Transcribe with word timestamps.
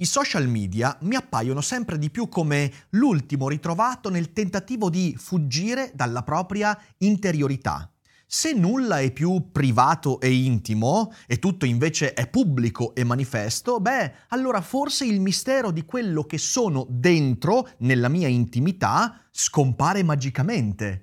I 0.00 0.06
social 0.06 0.48
media 0.48 0.96
mi 1.02 1.14
appaiono 1.14 1.60
sempre 1.60 1.98
di 1.98 2.08
più 2.08 2.30
come 2.30 2.72
l'ultimo 2.90 3.50
ritrovato 3.50 4.08
nel 4.08 4.32
tentativo 4.32 4.88
di 4.88 5.14
fuggire 5.18 5.92
dalla 5.94 6.22
propria 6.22 6.78
interiorità. 6.98 7.92
Se 8.26 8.54
nulla 8.54 9.00
è 9.00 9.12
più 9.12 9.50
privato 9.52 10.18
e 10.20 10.32
intimo 10.32 11.12
e 11.26 11.38
tutto 11.38 11.66
invece 11.66 12.14
è 12.14 12.30
pubblico 12.30 12.94
e 12.94 13.04
manifesto, 13.04 13.78
beh, 13.78 14.12
allora 14.28 14.62
forse 14.62 15.04
il 15.04 15.20
mistero 15.20 15.70
di 15.70 15.84
quello 15.84 16.24
che 16.24 16.38
sono 16.38 16.86
dentro, 16.88 17.68
nella 17.80 18.08
mia 18.08 18.28
intimità, 18.28 19.20
scompare 19.30 20.02
magicamente. 20.02 21.02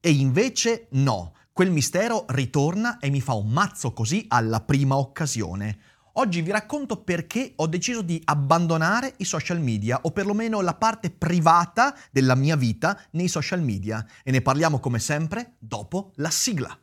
E 0.00 0.12
invece 0.12 0.86
no, 0.92 1.34
quel 1.52 1.70
mistero 1.70 2.24
ritorna 2.28 3.00
e 3.00 3.10
mi 3.10 3.20
fa 3.20 3.34
un 3.34 3.50
mazzo 3.50 3.92
così 3.92 4.24
alla 4.28 4.62
prima 4.62 4.96
occasione. 4.96 5.78
Oggi 6.20 6.42
vi 6.42 6.50
racconto 6.50 7.02
perché 7.02 7.54
ho 7.56 7.66
deciso 7.66 8.02
di 8.02 8.20
abbandonare 8.26 9.14
i 9.16 9.24
social 9.24 9.58
media 9.58 10.00
o 10.02 10.10
perlomeno 10.10 10.60
la 10.60 10.74
parte 10.74 11.08
privata 11.08 11.96
della 12.10 12.34
mia 12.34 12.56
vita 12.56 13.00
nei 13.12 13.26
social 13.26 13.62
media 13.62 14.06
e 14.22 14.30
ne 14.30 14.42
parliamo 14.42 14.80
come 14.80 14.98
sempre 14.98 15.54
dopo 15.58 16.12
la 16.16 16.28
sigla. 16.28 16.78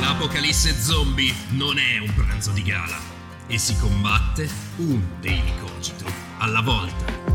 L'apocalisse 0.00 0.72
zombie 0.72 1.32
non 1.50 1.78
è 1.78 1.98
un 1.98 2.12
pranzo 2.16 2.50
di 2.50 2.62
gala 2.64 2.98
e 3.46 3.58
si 3.58 3.76
combatte 3.76 4.48
un 4.78 5.00
daily 5.20 5.56
cogito 5.60 6.04
alla 6.38 6.62
volta. 6.62 7.32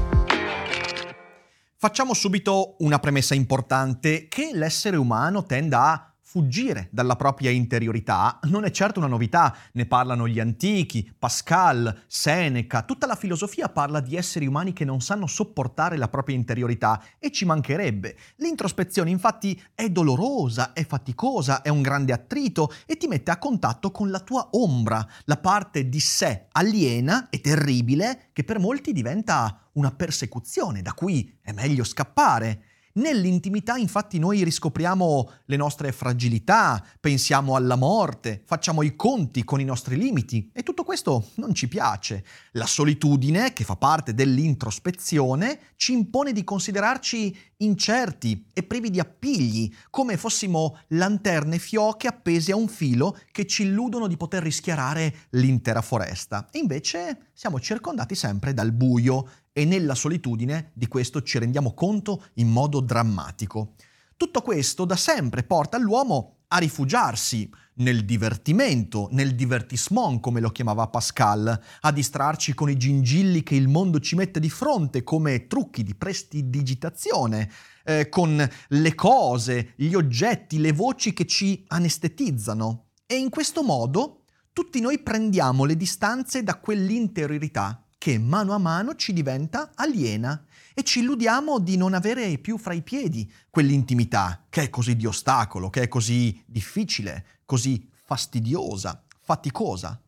Facciamo 1.80 2.14
subito 2.14 2.76
una 2.80 3.00
premessa 3.00 3.34
importante 3.34 4.28
che 4.28 4.50
l'essere 4.52 4.98
umano 4.98 5.46
tende 5.46 5.76
a 5.76 6.07
fuggire 6.30 6.90
dalla 6.92 7.16
propria 7.16 7.52
interiorità 7.52 8.40
non 8.50 8.66
è 8.66 8.70
certo 8.70 9.00
una 9.00 9.08
novità, 9.08 9.56
ne 9.72 9.86
parlano 9.86 10.28
gli 10.28 10.42
antichi, 10.42 11.10
Pascal, 11.18 12.04
Seneca, 12.06 12.82
tutta 12.82 13.08
la 13.08 13.16
filosofia 13.16 13.70
parla 13.70 14.02
di 14.02 14.18
esseri 14.18 14.46
umani 14.46 14.74
che 14.74 14.84
non 14.84 15.00
sanno 15.00 15.26
sopportare 15.26 15.96
la 15.96 16.10
propria 16.10 16.36
interiorità 16.36 17.02
e 17.18 17.32
ci 17.32 17.46
mancherebbe. 17.46 18.18
L'introspezione 18.38 19.10
infatti 19.10 19.58
è 19.74 19.88
dolorosa, 19.88 20.74
è 20.74 20.86
faticosa, 20.86 21.62
è 21.62 21.70
un 21.70 21.82
grande 21.82 22.12
attrito 22.12 22.74
e 22.86 22.98
ti 22.98 23.08
mette 23.08 23.32
a 23.32 23.38
contatto 23.38 23.92
con 23.92 24.12
la 24.12 24.20
tua 24.20 24.50
ombra, 24.52 25.08
la 25.24 25.38
parte 25.38 25.88
di 25.88 26.02
sé 26.02 26.48
aliena 26.52 27.30
e 27.30 27.40
terribile 27.40 28.32
che 28.34 28.44
per 28.44 28.60
molti 28.60 28.92
diventa 28.92 29.70
una 29.74 29.92
persecuzione 29.92 30.82
da 30.82 30.92
cui 30.92 31.38
è 31.42 31.54
meglio 31.54 31.86
scappare. 31.86 32.64
Nell'intimità 32.98 33.76
infatti 33.78 34.18
noi 34.18 34.44
riscopriamo 34.44 35.30
le 35.46 35.56
nostre 35.56 35.92
fragilità, 35.92 36.84
pensiamo 37.00 37.56
alla 37.56 37.76
morte, 37.76 38.42
facciamo 38.44 38.82
i 38.82 38.96
conti 38.96 39.44
con 39.44 39.60
i 39.60 39.66
nostri 39.66 39.98
limiti 39.98 40.50
e 40.52 40.64
tutto 40.64 40.84
questo 40.84 41.30
non 41.36 41.54
ci 41.54 41.68
piace. 41.68 42.26
La 42.54 42.66
solitudine, 42.66 43.54
che 43.54 43.64
fa 43.64 43.76
parte 43.76 44.16
dell'introspezione, 44.16 45.60
ci 45.76 45.94
impone 45.94 46.32
di 46.32 46.44
considerarci 46.44 47.38
incerti 47.58 48.48
e 48.52 48.64
privi 48.64 48.90
di 48.90 49.00
appigli, 49.00 49.72
come 49.92 50.18
fossimo 50.18 50.80
lanterne 50.90 51.60
fioche 51.60 52.08
appese 52.08 52.52
a 52.52 52.56
un 52.56 52.68
filo 52.68 53.16
che 53.32 53.46
ci 53.46 53.62
illudono 53.64 54.08
di 54.08 54.18
poter 54.18 54.42
rischiarare 54.42 55.14
l'intera 55.32 55.82
foresta. 55.82 56.48
E 56.52 56.58
invece 56.58 57.30
siamo 57.34 57.60
circondati 57.60 58.16
sempre 58.16 58.56
dal 58.56 58.72
buio 58.72 59.30
e 59.58 59.66
nella 59.66 59.96
solitudine 59.96 60.70
di 60.76 60.88
questo 60.88 61.24
ci 61.24 61.40
rendiamo 61.40 61.74
conto 61.74 62.26
in 62.36 62.48
modo 62.48 62.80
drammatico. 62.80 63.74
Tutto 64.16 64.44
questo 64.44 64.86
da 64.86 64.96
sempre 64.96 65.42
porta 65.42 65.80
l'uomo 65.80 66.42
a 66.50 66.60
rifugiarsi 66.60 67.50
nel 67.78 68.06
divertimento, 68.06 69.08
nel 69.14 69.34
divertissement 69.34 70.20
come 70.20 70.42
lo 70.42 70.52
chiamava 70.52 70.90
Pascal, 70.90 71.60
a 71.80 71.92
distrarci 71.92 72.54
con 72.54 72.70
i 72.70 72.78
gingilli 72.78 73.42
che 73.42 73.56
il 73.56 73.68
mondo 73.68 74.00
ci 74.00 74.14
mette 74.14 74.40
di 74.40 74.50
fronte 74.52 75.02
come 75.02 75.48
trucchi 75.48 75.82
di 75.82 75.96
prestidigitazione, 75.96 77.50
eh, 77.84 78.10
con 78.10 78.48
le 78.68 78.94
cose, 78.94 79.74
gli 79.76 79.96
oggetti, 79.96 80.60
le 80.60 80.72
voci 80.72 81.14
che 81.14 81.26
ci 81.26 81.64
anestetizzano. 81.70 82.90
E 83.08 83.16
in 83.16 83.32
questo 83.32 83.64
modo 83.64 84.22
tutti 84.54 84.80
noi 84.82 85.00
prendiamo 85.00 85.66
le 85.66 85.76
distanze 85.76 86.44
da 86.44 86.60
quell'interiorità 86.60 87.82
che 88.08 88.18
mano 88.18 88.54
a 88.54 88.58
mano 88.58 88.96
ci 88.96 89.12
diventa 89.12 89.72
aliena 89.76 90.46
e 90.74 90.84
ci 90.84 91.00
illudiamo 91.00 91.60
di 91.60 91.76
non 91.76 91.94
avere 91.94 92.38
più 92.38 92.58
fra 92.58 92.74
i 92.74 92.82
piedi 92.82 93.30
quell'intimità 93.50 94.46
che 94.48 94.62
è 94.62 94.70
così 94.70 94.96
di 94.96 95.06
ostacolo, 95.06 95.70
che 95.70 95.82
è 95.82 95.88
così 95.90 96.42
difficile, 96.46 97.26
così 97.44 97.86
fastidiosa, 98.06 99.04
faticosa. 99.20 100.02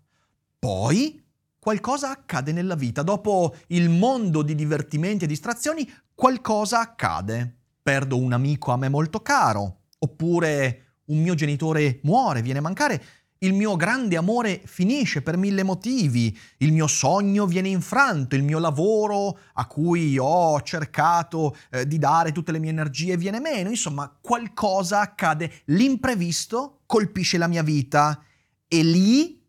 Poi 0.58 1.22
qualcosa 1.60 2.12
accade 2.12 2.54
nella 2.54 2.76
vita, 2.76 3.04
dopo 3.04 3.54
il 3.68 3.90
mondo 3.90 4.44
di 4.44 4.56
divertimenti 4.56 5.26
e 5.26 5.28
distrazioni, 5.28 5.86
qualcosa 6.16 6.80
accade. 6.80 7.58
Perdo 7.84 8.16
un 8.16 8.32
amico 8.32 8.72
a 8.72 8.78
me 8.78 8.88
molto 8.88 9.20
caro, 9.20 9.80
oppure 9.98 11.00
un 11.08 11.22
mio 11.22 11.36
genitore 11.36 12.00
muore, 12.04 12.42
viene 12.42 12.60
a 12.60 12.62
mancare, 12.62 13.04
il 13.42 13.54
mio 13.54 13.78
grande 13.78 14.18
amore 14.18 14.62
finisce 14.66 15.22
per 15.22 15.38
mille 15.38 15.64
motivi, 15.64 16.38
il 16.58 16.74
mio 16.74 16.88
sogno 16.88 17.46
viene 17.46 17.70
infranto, 17.70 18.36
il 18.36 18.44
mio 18.44 18.60
lavoro 18.60 19.38
a 19.54 19.66
cui 19.66 20.18
ho 20.20 20.62
cercato 20.62 21.56
eh, 21.72 21.88
di 21.88 21.98
dare 21.98 22.34
tutte 22.34 22.52
le 22.52 22.60
mie 22.60 22.72
energie 22.72 23.16
viene 23.16 23.40
meno, 23.40 23.70
insomma 23.70 24.14
qualcosa 24.20 25.00
accade, 25.00 25.62
l'imprevisto 25.66 26.82
colpisce 26.86 27.38
la 27.38 27.48
mia 27.48 27.64
vita. 27.64 28.22
E 28.68 28.84
lì, 28.84 29.42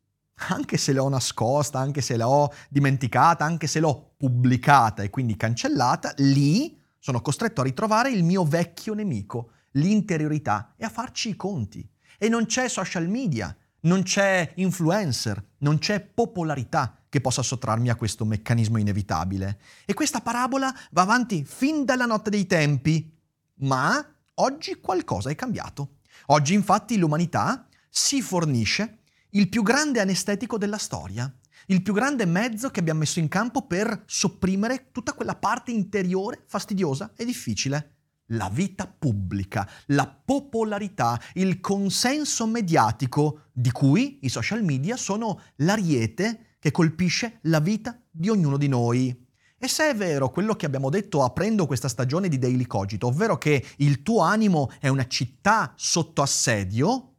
anche 0.50 0.77
se 0.77 0.93
l'ho 0.93 1.09
nascosta, 1.09 1.81
anche 1.81 2.00
se 2.00 2.17
l'ho 2.17 2.53
dimenticata, 2.69 3.45
anche 3.45 3.67
se 3.67 3.81
l'ho 3.81 4.12
pubblicata 4.17 5.03
e 5.03 5.11
quindi 5.11 5.37
cancellata, 5.37 6.15
lì 6.19 6.79
sono 6.97 7.21
costretto 7.21 7.61
a 7.61 7.65
ritrovare 7.65 8.11
il 8.12 8.23
mio 8.23 8.45
vecchio 8.45 8.95
nemico, 8.95 9.50
l'interiorità 9.73 10.75
e 10.77 10.84
a 10.84 10.89
farci 10.89 11.31
i 11.31 11.37
conti. 11.37 11.87
E 12.19 12.29
non 12.29 12.47
c'è 12.47 12.69
social 12.69 13.09
media, 13.09 13.55
non 13.83 14.03
c'è 14.03 14.53
influencer, 14.57 15.43
non 15.59 15.79
c'è 15.79 16.01
popolarità 16.01 17.01
che 17.09 17.21
possa 17.21 17.43
sottrarmi 17.43 17.91
a 17.91 17.97
questo 17.97 18.25
meccanismo 18.25 18.79
inevitabile. 18.79 19.61
E 19.85 19.95
questa 19.95 20.21
parabola 20.21 20.73
va 20.91 21.03
avanti 21.03 21.45
fin 21.45 21.85
dalla 21.85 22.07
notte 22.07 22.31
dei 22.31 22.47
tempi, 22.47 23.13
ma 23.61 24.05
oggi 24.35 24.77
qualcosa 24.81 25.31
è 25.31 25.35
cambiato. 25.35 25.97
Oggi 26.27 26.55
infatti 26.55 26.97
l'umanità 26.97 27.67
si 27.89 28.23
fornisce 28.23 28.99
il 29.31 29.49
più 29.49 29.63
grande 29.63 30.01
anestetico 30.01 30.59
della 30.59 30.79
storia, 30.79 31.33
il 31.67 31.83
più 31.83 31.93
grande 31.93 32.27
mezzo 32.27 32.71
che 32.71 32.81
abbiamo 32.81 33.01
messo 33.01 33.19
in 33.19 33.29
campo 33.29 33.67
per 33.67 34.05
sopprimere 34.07 34.89
tutta 34.93 35.12
quella 35.12 35.35
parte 35.35 35.71
interiore 35.71 36.43
fastidiosa 36.47 37.12
e 37.17 37.25
difficile 37.25 37.95
la 38.31 38.49
vita 38.53 38.87
pubblica, 38.87 39.69
la 39.87 40.07
popolarità, 40.07 41.21
il 41.35 41.61
consenso 41.61 42.47
mediatico 42.47 43.45
di 43.53 43.71
cui 43.71 44.19
i 44.23 44.29
social 44.29 44.63
media 44.63 44.97
sono 44.97 45.41
l'ariete 45.56 46.56
che 46.59 46.71
colpisce 46.71 47.38
la 47.43 47.61
vita 47.61 47.99
di 48.11 48.29
ognuno 48.29 48.56
di 48.56 48.69
noi. 48.69 49.29
E 49.62 49.69
se 49.69 49.91
è 49.91 49.94
vero 49.94 50.31
quello 50.31 50.55
che 50.55 50.67
abbiamo 50.67 50.88
detto 50.88 51.23
aprendo 51.23 51.67
questa 51.67 51.88
stagione 51.88 52.29
di 52.29 52.38
Daily 52.38 52.67
Cogito, 52.67 53.09
ovvero 53.09 53.37
che 53.37 53.65
il 53.77 54.03
tuo 54.03 54.21
animo 54.21 54.71
è 54.79 54.88
una 54.88 55.06
città 55.06 55.73
sotto 55.76 56.23
assedio, 56.23 57.10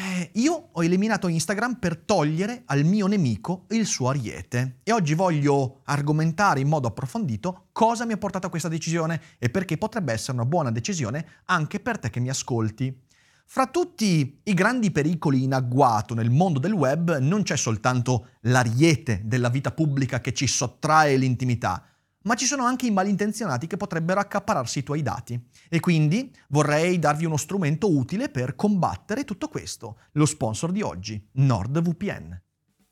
eh, 0.00 0.30
io 0.34 0.68
ho 0.70 0.84
eliminato 0.84 1.26
Instagram 1.26 1.74
per 1.80 1.96
togliere 1.96 2.62
al 2.66 2.84
mio 2.84 3.08
nemico 3.08 3.64
il 3.70 3.84
suo 3.84 4.10
ariete 4.10 4.78
e 4.84 4.92
oggi 4.92 5.14
voglio 5.14 5.80
argomentare 5.86 6.60
in 6.60 6.68
modo 6.68 6.86
approfondito 6.86 7.66
cosa 7.72 8.06
mi 8.06 8.12
ha 8.12 8.16
portato 8.16 8.46
a 8.46 8.50
questa 8.50 8.68
decisione 8.68 9.20
e 9.38 9.50
perché 9.50 9.76
potrebbe 9.76 10.12
essere 10.12 10.34
una 10.34 10.46
buona 10.46 10.70
decisione 10.70 11.26
anche 11.46 11.80
per 11.80 11.98
te 11.98 12.10
che 12.10 12.20
mi 12.20 12.28
ascolti. 12.28 12.96
Fra 13.44 13.66
tutti 13.66 14.40
i 14.44 14.54
grandi 14.54 14.92
pericoli 14.92 15.42
in 15.42 15.52
agguato 15.52 16.14
nel 16.14 16.30
mondo 16.30 16.60
del 16.60 16.74
web 16.74 17.18
non 17.18 17.42
c'è 17.42 17.56
soltanto 17.56 18.28
l'ariete 18.42 19.22
della 19.24 19.48
vita 19.48 19.72
pubblica 19.72 20.20
che 20.20 20.32
ci 20.32 20.46
sottrae 20.46 21.16
l'intimità, 21.16 21.82
ma 22.22 22.34
ci 22.34 22.46
sono 22.46 22.64
anche 22.64 22.86
i 22.86 22.90
malintenzionati 22.90 23.66
che 23.66 23.76
potrebbero 23.76 24.20
accapararsi 24.20 24.80
i 24.80 24.82
tuoi 24.82 25.02
dati. 25.02 25.40
E 25.68 25.80
quindi 25.80 26.34
vorrei 26.48 26.98
darvi 26.98 27.24
uno 27.24 27.36
strumento 27.36 27.94
utile 27.94 28.28
per 28.28 28.54
combattere 28.54 29.24
tutto 29.24 29.48
questo, 29.48 29.98
lo 30.12 30.26
sponsor 30.26 30.72
di 30.72 30.82
oggi, 30.82 31.22
NordVPN. 31.32 32.42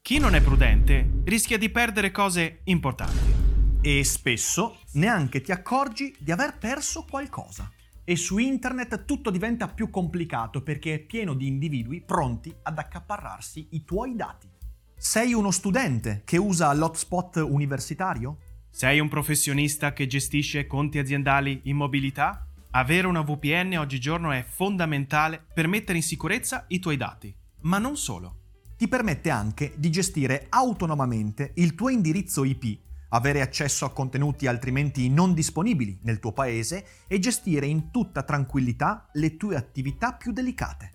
Chi 0.00 0.18
non 0.18 0.36
è 0.36 0.40
prudente 0.40 1.22
rischia 1.24 1.58
di 1.58 1.68
perdere 1.68 2.12
cose 2.12 2.60
importanti. 2.64 3.34
E 3.80 4.04
spesso 4.04 4.78
neanche 4.92 5.40
ti 5.40 5.50
accorgi 5.52 6.14
di 6.18 6.30
aver 6.30 6.58
perso 6.58 7.04
qualcosa. 7.08 7.70
E 8.04 8.14
su 8.14 8.38
internet 8.38 9.04
tutto 9.04 9.30
diventa 9.30 9.66
più 9.66 9.90
complicato 9.90 10.62
perché 10.62 10.94
è 10.94 10.98
pieno 11.00 11.34
di 11.34 11.48
individui 11.48 12.02
pronti 12.02 12.54
ad 12.62 12.78
accaparrarsi 12.78 13.68
i 13.72 13.84
tuoi 13.84 14.14
dati. 14.14 14.48
Sei 14.96 15.34
uno 15.34 15.50
studente 15.50 16.22
che 16.24 16.36
usa 16.36 16.72
l'hotspot 16.72 17.36
universitario? 17.36 18.38
Sei 18.76 19.00
un 19.00 19.08
professionista 19.08 19.94
che 19.94 20.06
gestisce 20.06 20.66
conti 20.66 20.98
aziendali 20.98 21.62
in 21.64 21.76
mobilità? 21.76 22.46
Avere 22.72 23.06
una 23.06 23.22
VPN 23.22 23.74
oggigiorno 23.78 24.32
è 24.32 24.44
fondamentale 24.46 25.42
per 25.54 25.66
mettere 25.66 25.96
in 25.96 26.04
sicurezza 26.04 26.66
i 26.68 26.78
tuoi 26.78 26.98
dati. 26.98 27.34
Ma 27.62 27.78
non 27.78 27.96
solo. 27.96 28.40
Ti 28.76 28.86
permette 28.86 29.30
anche 29.30 29.72
di 29.78 29.88
gestire 29.88 30.44
autonomamente 30.50 31.52
il 31.54 31.74
tuo 31.74 31.88
indirizzo 31.88 32.44
IP, 32.44 32.78
avere 33.08 33.40
accesso 33.40 33.86
a 33.86 33.92
contenuti 33.92 34.46
altrimenti 34.46 35.08
non 35.08 35.32
disponibili 35.32 35.98
nel 36.02 36.18
tuo 36.18 36.32
paese 36.34 36.86
e 37.08 37.18
gestire 37.18 37.64
in 37.64 37.90
tutta 37.90 38.24
tranquillità 38.24 39.08
le 39.14 39.38
tue 39.38 39.56
attività 39.56 40.12
più 40.12 40.32
delicate. 40.32 40.90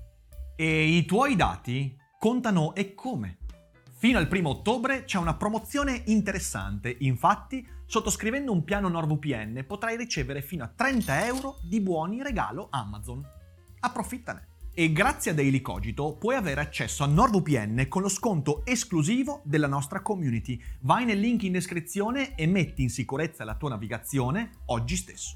E 0.55 0.83
i 0.83 1.03
tuoi 1.05 1.35
dati 1.35 1.97
contano 2.19 2.75
e 2.75 2.93
come? 2.93 3.39
Fino 4.01 4.17
al 4.17 4.27
primo 4.27 4.49
ottobre 4.49 5.03
c'è 5.03 5.19
una 5.19 5.35
promozione 5.35 6.01
interessante, 6.07 6.95
infatti 7.01 7.63
sottoscrivendo 7.85 8.51
un 8.51 8.63
piano 8.63 8.89
NordVPN 8.89 9.63
potrai 9.67 9.95
ricevere 9.95 10.41
fino 10.41 10.63
a 10.63 10.71
30 10.75 11.27
euro 11.27 11.59
di 11.61 11.79
buoni 11.81 12.23
regalo 12.23 12.69
Amazon. 12.71 13.23
Approfittane! 13.79 14.47
E 14.73 14.91
grazie 14.91 15.29
a 15.29 15.33
Daily 15.35 15.61
Cogito 15.61 16.15
puoi 16.17 16.33
avere 16.33 16.61
accesso 16.61 17.03
a 17.03 17.07
NordVPN 17.07 17.85
con 17.89 18.01
lo 18.01 18.09
sconto 18.09 18.65
esclusivo 18.65 19.43
della 19.43 19.67
nostra 19.67 20.01
community. 20.01 20.59
Vai 20.79 21.05
nel 21.05 21.19
link 21.19 21.43
in 21.43 21.51
descrizione 21.51 22.33
e 22.33 22.47
metti 22.47 22.81
in 22.81 22.89
sicurezza 22.89 23.43
la 23.43 23.53
tua 23.53 23.69
navigazione 23.69 24.49
oggi 24.65 24.95
stesso. 24.95 25.35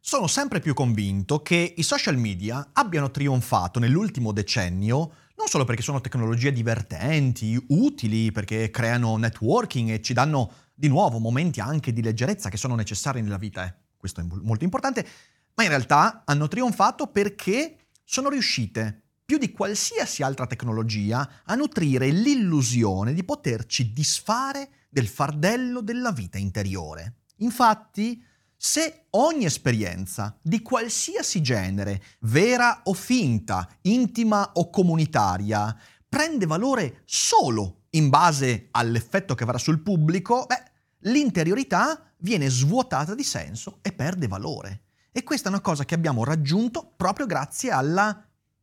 Sono 0.00 0.26
sempre 0.26 0.58
più 0.58 0.74
convinto 0.74 1.42
che 1.42 1.74
i 1.76 1.82
social 1.84 2.16
media 2.16 2.70
abbiano 2.72 3.12
trionfato 3.12 3.78
nell'ultimo 3.78 4.32
decennio 4.32 5.12
non 5.36 5.48
solo 5.48 5.64
perché 5.64 5.82
sono 5.82 6.00
tecnologie 6.00 6.52
divertenti, 6.52 7.62
utili, 7.68 8.32
perché 8.32 8.70
creano 8.70 9.16
networking 9.16 9.90
e 9.90 10.02
ci 10.02 10.14
danno 10.14 10.52
di 10.74 10.88
nuovo 10.88 11.18
momenti 11.18 11.60
anche 11.60 11.92
di 11.92 12.02
leggerezza 12.02 12.48
che 12.48 12.56
sono 12.56 12.74
necessari 12.74 13.22
nella 13.22 13.38
vita, 13.38 13.64
eh. 13.64 13.74
questo 13.96 14.20
è 14.20 14.24
molto 14.24 14.64
importante, 14.64 15.06
ma 15.54 15.62
in 15.62 15.70
realtà 15.70 16.22
hanno 16.24 16.48
trionfato 16.48 17.06
perché 17.06 17.88
sono 18.04 18.28
riuscite, 18.28 19.02
più 19.24 19.38
di 19.38 19.50
qualsiasi 19.50 20.22
altra 20.22 20.46
tecnologia, 20.46 21.42
a 21.44 21.54
nutrire 21.54 22.10
l'illusione 22.10 23.12
di 23.12 23.24
poterci 23.24 23.92
disfare 23.92 24.70
del 24.88 25.08
fardello 25.08 25.80
della 25.80 26.12
vita 26.12 26.38
interiore. 26.38 27.16
Infatti, 27.38 28.22
se 28.66 29.04
ogni 29.10 29.44
esperienza 29.44 30.36
di 30.42 30.60
qualsiasi 30.60 31.40
genere, 31.40 32.02
vera 32.22 32.80
o 32.82 32.94
finta, 32.94 33.68
intima 33.82 34.50
o 34.54 34.70
comunitaria, 34.70 35.72
prende 36.08 36.46
valore 36.46 37.02
solo 37.04 37.82
in 37.90 38.08
base 38.08 38.66
all'effetto 38.72 39.36
che 39.36 39.44
avrà 39.44 39.56
sul 39.56 39.82
pubblico, 39.82 40.46
beh, 40.48 40.62
l'interiorità 41.08 42.12
viene 42.18 42.48
svuotata 42.48 43.14
di 43.14 43.22
senso 43.22 43.78
e 43.82 43.92
perde 43.92 44.26
valore. 44.26 44.86
E 45.12 45.22
questa 45.22 45.46
è 45.46 45.52
una 45.52 45.60
cosa 45.60 45.84
che 45.84 45.94
abbiamo 45.94 46.24
raggiunto 46.24 46.92
proprio 46.96 47.26
grazie 47.26 47.70
alla 47.70 48.20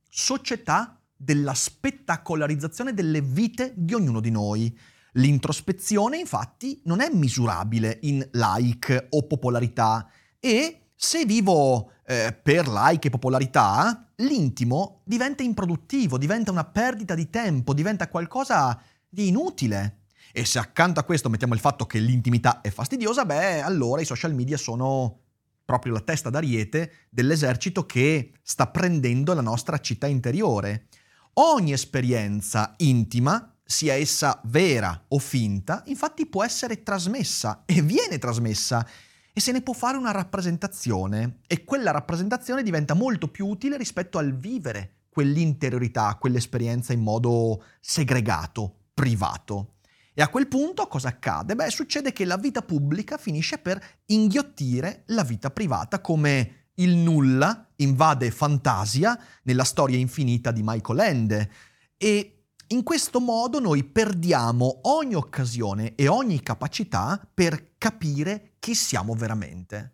società 0.09 0.99
della 1.15 1.53
spettacolarizzazione 1.53 2.93
delle 2.93 3.21
vite 3.21 3.71
di 3.73 3.93
ognuno 3.93 4.19
di 4.19 4.31
noi. 4.31 4.77
L'introspezione 5.13 6.17
infatti 6.17 6.81
non 6.85 6.99
è 7.01 7.09
misurabile 7.11 7.99
in 8.01 8.27
like 8.31 9.07
o 9.09 9.27
popolarità 9.27 10.09
e 10.39 10.79
se 10.95 11.25
vivo 11.25 11.91
eh, 12.05 12.33
per 12.33 12.67
like 12.67 13.07
e 13.07 13.11
popolarità, 13.11 14.07
l'intimo 14.17 15.01
diventa 15.03 15.43
improduttivo, 15.43 16.17
diventa 16.17 16.51
una 16.51 16.63
perdita 16.63 17.13
di 17.13 17.29
tempo, 17.29 17.73
diventa 17.73 18.07
qualcosa 18.07 18.81
di 19.07 19.27
inutile. 19.27 19.99
E 20.31 20.45
se 20.45 20.59
accanto 20.59 20.99
a 20.99 21.03
questo 21.03 21.29
mettiamo 21.29 21.53
il 21.53 21.59
fatto 21.59 21.85
che 21.85 21.99
l'intimità 21.99 22.61
è 22.61 22.71
fastidiosa, 22.71 23.25
beh, 23.25 23.61
allora 23.61 24.01
i 24.01 24.05
social 24.05 24.33
media 24.33 24.57
sono 24.57 25.19
proprio 25.63 25.93
la 25.93 26.01
testa 26.01 26.29
d'ariete 26.29 26.91
dell'esercito 27.09 27.85
che 27.85 28.33
sta 28.41 28.67
prendendo 28.67 29.33
la 29.33 29.41
nostra 29.41 29.77
città 29.79 30.07
interiore. 30.07 30.87
Ogni 31.33 31.71
esperienza 31.71 32.73
intima 32.77 33.52
sia 33.73 33.95
essa 33.95 34.39
vera 34.45 35.05
o 35.07 35.17
finta, 35.17 35.81
infatti 35.87 36.27
può 36.27 36.43
essere 36.43 36.83
trasmessa 36.83 37.63
e 37.65 37.81
viene 37.81 38.19
trasmessa 38.19 38.87
e 39.33 39.41
se 39.41 39.51
ne 39.51 39.63
può 39.63 39.73
fare 39.73 39.97
una 39.97 40.11
rappresentazione 40.11 41.39
e 41.47 41.63
quella 41.63 41.89
rappresentazione 41.89 42.61
diventa 42.61 42.93
molto 42.93 43.29
più 43.29 43.47
utile 43.47 43.75
rispetto 43.75 44.19
al 44.19 44.37
vivere 44.37 45.05
quell'interiorità, 45.09 46.15
quell'esperienza 46.19 46.93
in 46.93 47.01
modo 47.01 47.63
segregato, 47.79 48.89
privato. 48.93 49.77
E 50.13 50.21
a 50.21 50.29
quel 50.29 50.47
punto 50.47 50.85
cosa 50.85 51.07
accade? 51.07 51.55
Beh, 51.55 51.71
succede 51.71 52.13
che 52.13 52.25
la 52.25 52.37
vita 52.37 52.61
pubblica 52.61 53.17
finisce 53.17 53.57
per 53.57 53.83
inghiottire 54.05 55.01
la 55.07 55.23
vita 55.23 55.49
privata 55.49 55.99
come 55.99 56.67
il 56.75 56.95
nulla 56.95 57.71
invade 57.77 58.29
Fantasia 58.29 59.19
nella 59.43 59.63
storia 59.63 59.97
infinita 59.97 60.51
di 60.51 60.61
Michael 60.63 60.99
Ende. 60.99 61.51
E 61.97 62.42
in 62.73 62.81
questo 62.81 63.19
modo 63.19 63.59
noi 63.59 63.83
perdiamo 63.83 64.79
ogni 64.83 65.13
occasione 65.13 65.93
e 65.93 66.07
ogni 66.07 66.41
capacità 66.41 67.21
per 67.31 67.75
capire 67.77 68.53
chi 68.57 68.73
siamo 68.73 69.13
veramente. 69.13 69.91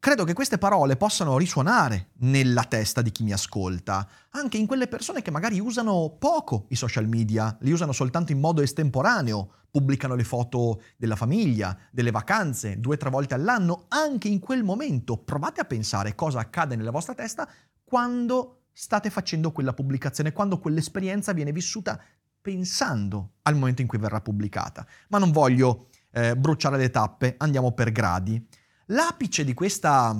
Credo 0.00 0.24
che 0.24 0.32
queste 0.32 0.58
parole 0.58 0.96
possano 0.96 1.38
risuonare 1.38 2.10
nella 2.18 2.64
testa 2.64 3.02
di 3.02 3.12
chi 3.12 3.22
mi 3.22 3.32
ascolta, 3.32 4.08
anche 4.30 4.56
in 4.56 4.66
quelle 4.66 4.88
persone 4.88 5.22
che 5.22 5.30
magari 5.30 5.60
usano 5.60 6.16
poco 6.18 6.66
i 6.70 6.76
social 6.76 7.06
media, 7.06 7.56
li 7.60 7.70
usano 7.70 7.92
soltanto 7.92 8.32
in 8.32 8.40
modo 8.40 8.62
estemporaneo, 8.62 9.52
pubblicano 9.70 10.16
le 10.16 10.24
foto 10.24 10.82
della 10.96 11.16
famiglia, 11.16 11.76
delle 11.92 12.10
vacanze, 12.10 12.80
due 12.80 12.94
o 12.94 12.98
tre 12.98 13.10
volte 13.10 13.34
all'anno, 13.34 13.84
anche 13.88 14.26
in 14.26 14.40
quel 14.40 14.64
momento 14.64 15.18
provate 15.18 15.60
a 15.60 15.64
pensare 15.64 16.16
cosa 16.16 16.40
accade 16.40 16.74
nella 16.74 16.90
vostra 16.90 17.14
testa 17.14 17.48
quando 17.84 18.57
state 18.80 19.10
facendo 19.10 19.50
quella 19.50 19.72
pubblicazione, 19.72 20.32
quando 20.32 20.60
quell'esperienza 20.60 21.32
viene 21.32 21.50
vissuta 21.50 22.00
pensando 22.40 23.32
al 23.42 23.56
momento 23.56 23.82
in 23.82 23.88
cui 23.88 23.98
verrà 23.98 24.20
pubblicata. 24.20 24.86
Ma 25.08 25.18
non 25.18 25.32
voglio 25.32 25.88
eh, 26.12 26.36
bruciare 26.36 26.76
le 26.76 26.88
tappe, 26.88 27.34
andiamo 27.38 27.72
per 27.72 27.90
gradi. 27.90 28.40
L'apice 28.86 29.42
di 29.42 29.52
questa 29.52 30.16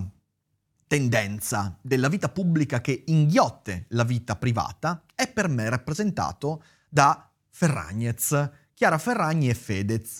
tendenza 0.89 1.79
della 1.81 2.09
vita 2.09 2.31
pubblica 2.31 2.81
che 2.81 3.05
inghiotte 3.07 3.87
la 3.91 4.03
vita 4.03 4.35
privata 4.35 5.05
è 5.15 5.31
per 5.31 5.47
me 5.47 5.69
rappresentato 5.69 6.65
da 6.89 7.31
Ferragnez, 7.51 8.51
Chiara 8.75 8.99
Ferragni 8.99 9.51
e 9.51 9.55
Fedez. 9.55 10.19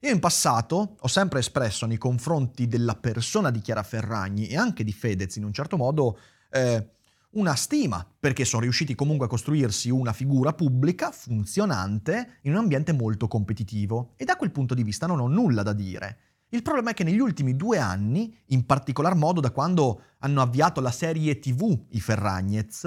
Io 0.00 0.10
in 0.10 0.18
passato 0.18 0.96
ho 0.98 1.08
sempre 1.08 1.38
espresso 1.38 1.86
nei 1.86 1.96
confronti 1.96 2.66
della 2.66 2.96
persona 2.96 3.52
di 3.52 3.60
Chiara 3.60 3.84
Ferragni 3.84 4.48
e 4.48 4.56
anche 4.56 4.82
di 4.82 4.92
Fedez 4.92 5.36
in 5.36 5.44
un 5.44 5.52
certo 5.52 5.76
modo 5.76 6.18
eh, 6.50 6.94
una 7.30 7.54
stima, 7.54 8.06
perché 8.18 8.44
sono 8.44 8.62
riusciti 8.62 8.94
comunque 8.94 9.26
a 9.26 9.28
costruirsi 9.28 9.90
una 9.90 10.12
figura 10.12 10.54
pubblica 10.54 11.10
funzionante 11.10 12.38
in 12.42 12.52
un 12.52 12.58
ambiente 12.58 12.92
molto 12.92 13.28
competitivo 13.28 14.14
e 14.16 14.24
da 14.24 14.36
quel 14.36 14.50
punto 14.50 14.74
di 14.74 14.82
vista 14.82 15.06
non 15.06 15.20
ho 15.20 15.28
nulla 15.28 15.62
da 15.62 15.72
dire. 15.74 16.18
Il 16.50 16.62
problema 16.62 16.90
è 16.90 16.94
che 16.94 17.04
negli 17.04 17.18
ultimi 17.18 17.56
due 17.56 17.78
anni, 17.78 18.34
in 18.46 18.64
particolar 18.64 19.14
modo 19.14 19.40
da 19.40 19.50
quando 19.50 20.02
hanno 20.20 20.40
avviato 20.40 20.80
la 20.80 20.90
serie 20.90 21.38
TV 21.38 21.78
i 21.90 22.00
Ferragnez, 22.00 22.82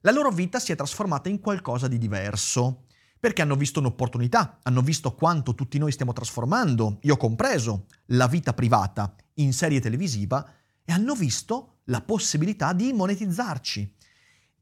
la 0.00 0.10
loro 0.10 0.30
vita 0.30 0.58
si 0.58 0.72
è 0.72 0.76
trasformata 0.76 1.30
in 1.30 1.40
qualcosa 1.40 1.88
di 1.88 1.96
diverso. 1.96 2.84
Perché 3.18 3.42
hanno 3.42 3.54
visto 3.54 3.80
un'opportunità, 3.80 4.60
hanno 4.62 4.80
visto 4.80 5.14
quanto 5.14 5.54
tutti 5.54 5.76
noi 5.76 5.92
stiamo 5.92 6.14
trasformando, 6.14 6.98
io 7.02 7.16
compreso, 7.18 7.86
la 8.06 8.26
vita 8.26 8.54
privata 8.54 9.14
in 9.34 9.52
serie 9.52 9.80
televisiva 9.80 10.46
e 10.84 10.92
hanno 10.92 11.14
visto 11.14 11.80
la 11.84 12.00
possibilità 12.00 12.72
di 12.72 12.92
monetizzarci. 12.92 13.94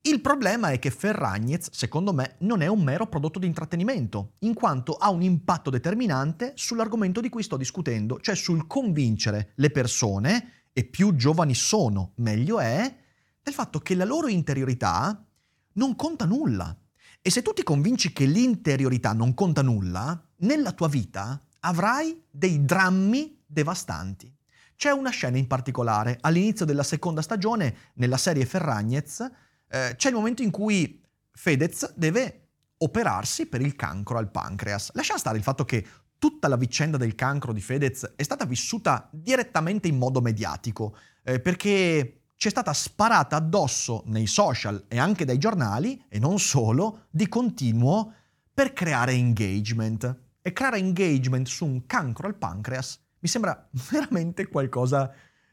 Il 0.03 0.21
problema 0.21 0.71
è 0.71 0.79
che 0.79 0.91
Ferragnez, 0.91 1.71
secondo 1.73 2.13
me, 2.13 2.37
non 2.41 2.63
è 2.63 2.67
un 2.67 2.83
mero 2.83 3.09
prodotto 3.09 3.39
di 3.39 3.47
intrattenimento, 3.47 4.35
in 4.41 4.55
quanto 4.55 4.95
ha 4.95 5.11
un 5.11 5.23
impatto 5.23 5.71
determinante 5.71 6.53
sull'argomento 6.55 7.21
di 7.21 7.29
cui 7.29 7.43
sto 7.43 7.57
discutendo, 7.57 8.21
cioè 8.21 8.35
sul 8.35 8.67
convincere 8.67 9.53
le 9.57 9.71
persone, 9.71 10.53
e 10.73 10.85
più 10.85 11.17
giovani 11.17 11.55
sono, 11.55 12.13
meglio 12.17 12.61
è, 12.61 12.97
del 13.43 13.53
fatto 13.53 13.81
che 13.81 13.95
la 13.95 14.05
loro 14.05 14.29
interiorità 14.29 15.27
non 15.75 15.97
conta 15.97 16.25
nulla. 16.25 16.77
E 17.21 17.31
se 17.31 17.43
tu 17.43 17.53
ti 17.53 17.65
convinci 17.65 18.13
che 18.13 18.25
l'interiorità 18.25 19.13
non 19.13 19.35
conta 19.35 19.63
nulla, 19.63 20.25
nella 20.39 20.73
tua 20.73 20.89
vita 20.89 21.45
avrai 21.61 22.23
dei 22.31 22.65
drammi 22.65 23.43
devastanti. 23.45 24.33
C'è 24.79 24.93
una 24.93 25.11
scena 25.11 25.37
in 25.39 25.49
particolare 25.49 26.19
all'inizio 26.21 26.65
della 26.65 26.85
seconda 26.85 27.21
stagione, 27.21 27.75
nella 27.95 28.17
serie 28.17 28.47
Ferragnez, 28.47 29.29
eh, 29.69 29.95
c'è 29.97 30.09
il 30.09 30.15
momento 30.15 30.43
in 30.43 30.53
cui 30.53 31.05
Fedez 31.33 31.95
deve 31.97 32.51
operarsi 32.77 33.47
per 33.47 33.61
il 33.61 33.75
cancro 33.75 34.19
al 34.19 34.31
pancreas. 34.31 34.93
Lascia 34.95 35.19
stare 35.19 35.37
il 35.37 35.43
fatto 35.43 35.65
che 35.65 35.85
tutta 36.17 36.47
la 36.47 36.55
vicenda 36.55 36.97
del 36.97 37.17
cancro 37.17 37.53
di 37.53 37.61
Fedez 37.61 38.13
è 38.15 38.23
stata 38.23 38.45
vissuta 38.45 39.09
direttamente 39.11 39.89
in 39.89 39.99
modo 39.99 40.21
mediatico, 40.21 40.97
eh, 41.25 41.41
perché 41.41 42.27
ci 42.37 42.47
è 42.47 42.51
stata 42.51 42.73
sparata 42.73 43.35
addosso 43.35 44.05
nei 44.07 44.29
social 44.29 44.85
e 44.87 44.97
anche 44.97 45.25
dai 45.25 45.39
giornali, 45.39 46.01
e 46.09 46.21
non 46.21 46.39
solo, 46.39 47.07
di 47.11 47.27
continuo 47.27 48.13
per 48.55 48.73
creare 48.73 49.11
engagement. 49.11 50.21
E 50.41 50.53
creare 50.53 50.79
engagement 50.79 51.49
su 51.49 51.67
un 51.67 51.85
cancro 51.85 52.29
al 52.29 52.37
pancreas 52.37 53.07
mi 53.21 53.29
sembra 53.29 53.69
veramente 53.91 54.49
qualcosa 54.49 55.13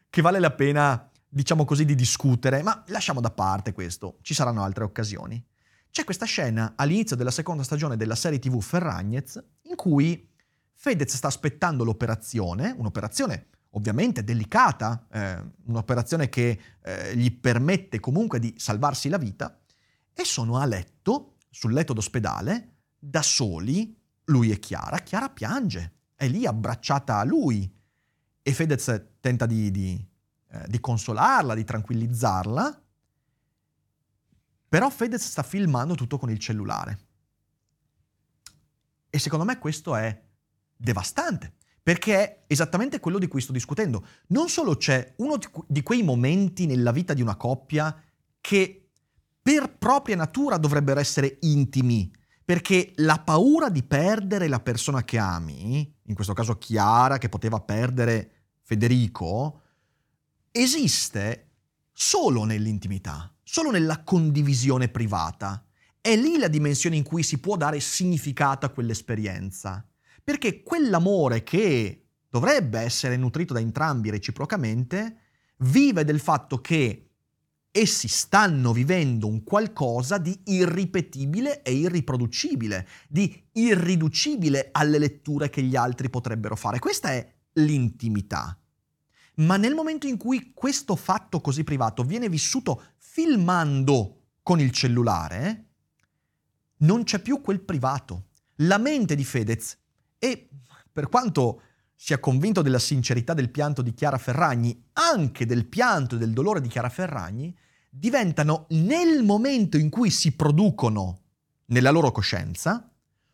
che 0.10 0.22
vale 0.22 0.40
la 0.40 0.52
pena, 0.52 1.10
diciamo 1.28 1.66
così, 1.66 1.86
di 1.86 1.96
discutere, 1.96 2.64
ma 2.64 2.84
lasciamo 2.88 3.22
da 3.22 3.32
parte 3.32 3.74
questo, 3.74 4.18
ci 4.22 4.34
saranno 4.34 4.64
altre 4.64 4.84
occasioni. 4.84 5.44
C'è 5.90 6.04
questa 6.04 6.26
scena 6.26 6.74
all'inizio 6.76 7.16
della 7.16 7.32
seconda 7.32 7.64
stagione 7.64 7.96
della 7.96 8.16
serie 8.16 8.40
TV 8.40 8.62
Ferragnez 8.62 9.42
in 9.64 9.76
cui 9.76 10.30
Fedez 10.74 11.16
sta 11.16 11.28
aspettando 11.28 11.84
l'operazione, 11.84 12.76
un'operazione 12.78 13.48
ovviamente 13.72 14.24
delicata, 14.24 15.06
eh, 15.12 15.44
un'operazione 15.66 16.30
che 16.30 16.60
eh, 16.82 17.16
gli 17.16 17.32
permette 17.40 18.00
comunque 18.00 18.40
di 18.40 18.54
salvarsi 18.58 19.10
la 19.10 19.18
vita, 19.18 19.60
e 20.14 20.24
sono 20.24 20.58
a 20.58 20.66
letto, 20.66 21.36
sul 21.50 21.74
letto 21.74 21.94
d'ospedale, 21.94 22.76
da 22.98 23.22
soli, 23.22 23.98
lui 24.26 24.52
e 24.52 24.60
Chiara. 24.60 25.00
Chiara 25.00 25.30
piange, 25.30 25.95
è 26.16 26.28
lì 26.28 26.46
abbracciata 26.46 27.20
a 27.20 27.24
lui 27.24 27.72
e 28.42 28.54
Fedez 28.54 29.08
tenta 29.20 29.46
di, 29.46 29.72
di, 29.72 30.08
eh, 30.50 30.66
di 30.68 30.80
consolarla, 30.80 31.56
di 31.56 31.64
tranquillizzarla, 31.64 32.84
però 34.68 34.90
Fedez 34.90 35.26
sta 35.28 35.44
filmando 35.44 35.96
tutto 35.96 36.18
con 36.18 36.30
il 36.30 36.40
cellulare. 36.40 37.00
E 39.10 39.20
secondo 39.20 39.46
me 39.46 39.58
questo 39.58 39.96
è 39.96 40.24
devastante, 40.76 41.54
perché 41.82 42.16
è 42.18 42.44
esattamente 42.48 43.00
quello 43.00 43.18
di 43.18 43.28
cui 43.28 43.42
sto 43.42 43.52
discutendo. 43.52 44.06
Non 44.28 44.50
solo 44.50 44.76
c'è 44.76 45.14
uno 45.18 45.38
di 45.68 45.84
quei 45.84 46.04
momenti 46.04 46.66
nella 46.66 46.92
vita 46.92 47.14
di 47.14 47.22
una 47.22 47.36
coppia 47.36 47.98
che 48.42 48.90
per 49.42 49.78
propria 49.78 50.16
natura 50.16 50.58
dovrebbero 50.58 51.00
essere 51.00 51.38
intimi, 51.42 52.12
perché 52.46 52.94
la 52.98 53.20
paura 53.20 53.70
di 53.70 53.84
perdere 53.84 54.48
la 54.48 54.60
persona 54.60 55.04
che 55.04 55.18
ami, 55.18 55.94
in 56.04 56.16
questo 56.16 56.34
caso 56.34 56.58
Chiara 56.58 57.18
che 57.18 57.28
poteva 57.28 57.60
perdere 57.60 58.32
Federico, 58.62 59.62
esiste 60.52 61.50
solo 61.92 62.44
nell'intimità 62.44 63.36
solo 63.46 63.70
nella 63.70 64.04
condivisione 64.04 64.90
privata. 64.90 65.64
È 66.02 66.16
lì 66.16 66.38
la 66.38 66.48
dimensione 66.48 66.98
in 66.98 67.04
cui 67.04 67.24
si 67.24 67.40
può 67.40 67.56
dare 67.56 67.80
significato 67.80 68.66
a 68.66 68.70
quell'esperienza. 68.70 69.88
Perché 70.24 70.64
quell'amore 70.64 71.44
che 71.44 72.08
dovrebbe 72.28 72.80
essere 72.80 73.16
nutrito 73.16 73.54
da 73.54 73.60
entrambi 73.60 74.10
reciprocamente, 74.10 75.20
vive 75.60 76.04
del 76.04 76.20
fatto 76.20 76.60
che 76.60 77.05
essi 77.77 78.08
stanno 78.08 78.72
vivendo 78.72 79.27
un 79.27 79.44
qualcosa 79.44 80.17
di 80.17 80.39
irripetibile 80.46 81.62
e 81.62 81.74
irriproducibile, 81.74 82.88
di 83.10 83.48
irriducibile 83.51 84.70
alle 84.72 84.98
letture 84.98 85.50
che 85.50 85.62
gli 85.62 85.75
altri 85.75 86.10
potrebbero 86.10 86.55
fare. 86.55 86.79
Questa 86.79 87.10
è 87.10 87.34
l'intimità. 87.53 88.58
Ma 89.36 89.58
nel 89.58 89.74
momento 89.74 90.08
in 90.08 90.15
cui 90.15 90.53
questo 90.53 90.96
fatto 90.96 91.41
così 91.41 91.65
privato 91.65 92.03
viene 92.03 92.29
vissuto 92.29 92.82
filmando 92.96 94.27
con 94.41 94.62
il 94.62 94.72
cellulare, 94.72 95.65
non 96.77 97.03
c'è 97.03 97.20
più 97.20 97.41
quel 97.41 97.60
privato. 97.60 98.27
La 98.60 98.77
mente 98.77 99.15
di 99.15 99.25
Fedez, 99.25 99.77
e 100.17 100.50
per 100.94 101.10
quanto 101.10 101.62
sia 101.94 102.20
convinto 102.20 102.62
della 102.62 102.79
sincerità 102.79 103.34
del 103.34 103.51
pianto 103.51 103.82
di 103.82 103.94
Chiara 103.94 104.17
Ferragni, 104.17 104.82
anche 104.94 105.46
del 105.46 105.65
pianto 105.65 106.15
e 106.15 106.17
del 106.17 106.32
dolore 106.32 106.62
di 106.62 106.70
Chiara 106.70 106.88
Ferragni, 106.88 107.53
diventano 107.98 108.66
nel 108.70 109.24
momento 109.24 109.78
in 109.78 109.90
cui 109.90 110.10
si 110.10 110.34
producono 110.34 111.22
nella 111.68 111.92
loro 111.92 112.12
coscienza, 112.12 112.92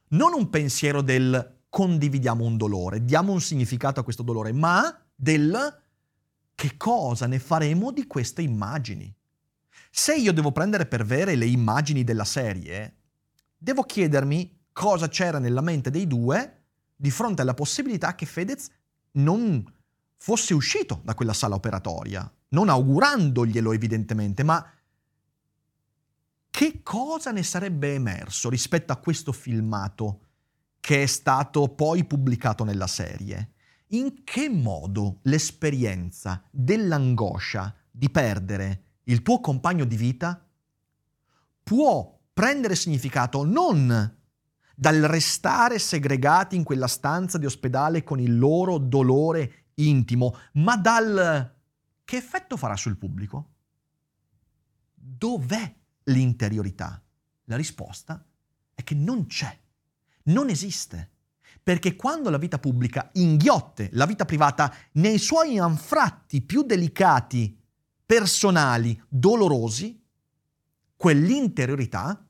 non 0.09 0.33
un 0.33 0.49
pensiero 0.49 1.01
del 1.01 1.59
condividiamo 1.67 2.45
un 2.45 2.57
dolore, 2.57 3.03
diamo 3.03 3.31
un 3.31 3.41
significato 3.41 3.99
a 3.99 4.03
questo 4.03 4.21
dolore, 4.21 4.51
ma 4.51 5.03
del 5.15 5.79
che 6.53 6.77
cosa 6.77 7.25
ne 7.25 7.39
faremo 7.39 7.91
di 7.91 8.05
queste 8.05 8.43
immagini. 8.43 9.11
Se 9.89 10.15
io 10.15 10.31
devo 10.31 10.51
prendere 10.51 10.85
per 10.85 11.05
vere 11.05 11.35
le 11.35 11.47
immagini 11.47 12.03
della 12.03 12.25
serie, 12.25 12.97
devo 13.57 13.81
chiedermi 13.81 14.65
cosa 14.71 15.07
c'era 15.07 15.39
nella 15.39 15.61
mente 15.61 15.89
dei 15.89 16.05
due 16.05 16.65
di 16.95 17.09
fronte 17.09 17.41
alla 17.41 17.55
possibilità 17.55 18.13
che 18.13 18.27
Fedez 18.27 18.69
non 19.13 19.65
fosse 20.17 20.53
uscito 20.53 21.01
da 21.03 21.15
quella 21.15 21.33
sala 21.33 21.55
operatoria, 21.55 22.31
non 22.51 22.69
augurandoglielo 22.69 23.71
evidentemente, 23.71 24.43
ma 24.43 24.65
che 26.49 26.81
cosa 26.83 27.31
ne 27.31 27.43
sarebbe 27.43 27.93
emerso 27.93 28.49
rispetto 28.49 28.91
a 28.91 28.97
questo 28.97 29.31
filmato 29.31 30.25
che 30.79 31.03
è 31.03 31.05
stato 31.05 31.69
poi 31.69 32.03
pubblicato 32.05 32.63
nella 32.63 32.87
serie? 32.87 33.53
In 33.87 34.23
che 34.23 34.49
modo 34.49 35.19
l'esperienza 35.23 36.43
dell'angoscia 36.49 37.73
di 37.89 38.09
perdere 38.09 38.83
il 39.03 39.21
tuo 39.21 39.39
compagno 39.39 39.85
di 39.85 39.95
vita 39.95 40.45
può 41.63 42.19
prendere 42.33 42.75
significato 42.75 43.43
non 43.43 44.17
dal 44.75 45.01
restare 45.01 45.79
segregati 45.79 46.55
in 46.55 46.63
quella 46.63 46.87
stanza 46.87 47.37
di 47.37 47.45
ospedale 47.45 48.03
con 48.03 48.19
il 48.19 48.37
loro 48.37 48.77
dolore 48.77 49.65
intimo, 49.75 50.35
ma 50.53 50.75
dal 50.75 51.59
che 52.11 52.17
effetto 52.17 52.57
farà 52.57 52.75
sul 52.75 52.97
pubblico? 52.97 53.51
Dov'è 54.93 55.73
l'interiorità? 56.03 57.01
La 57.45 57.55
risposta 57.55 58.21
è 58.73 58.83
che 58.83 58.95
non 58.95 59.27
c'è, 59.27 59.57
non 60.23 60.49
esiste. 60.49 61.09
Perché 61.63 61.95
quando 61.95 62.29
la 62.29 62.37
vita 62.37 62.59
pubblica 62.59 63.11
inghiotte 63.13 63.91
la 63.93 64.05
vita 64.05 64.25
privata 64.25 64.75
nei 64.95 65.19
suoi 65.19 65.57
anfratti 65.57 66.41
più 66.41 66.63
delicati 66.63 67.57
personali 68.05 69.01
dolorosi, 69.07 69.97
quell'interiorità 70.97 72.27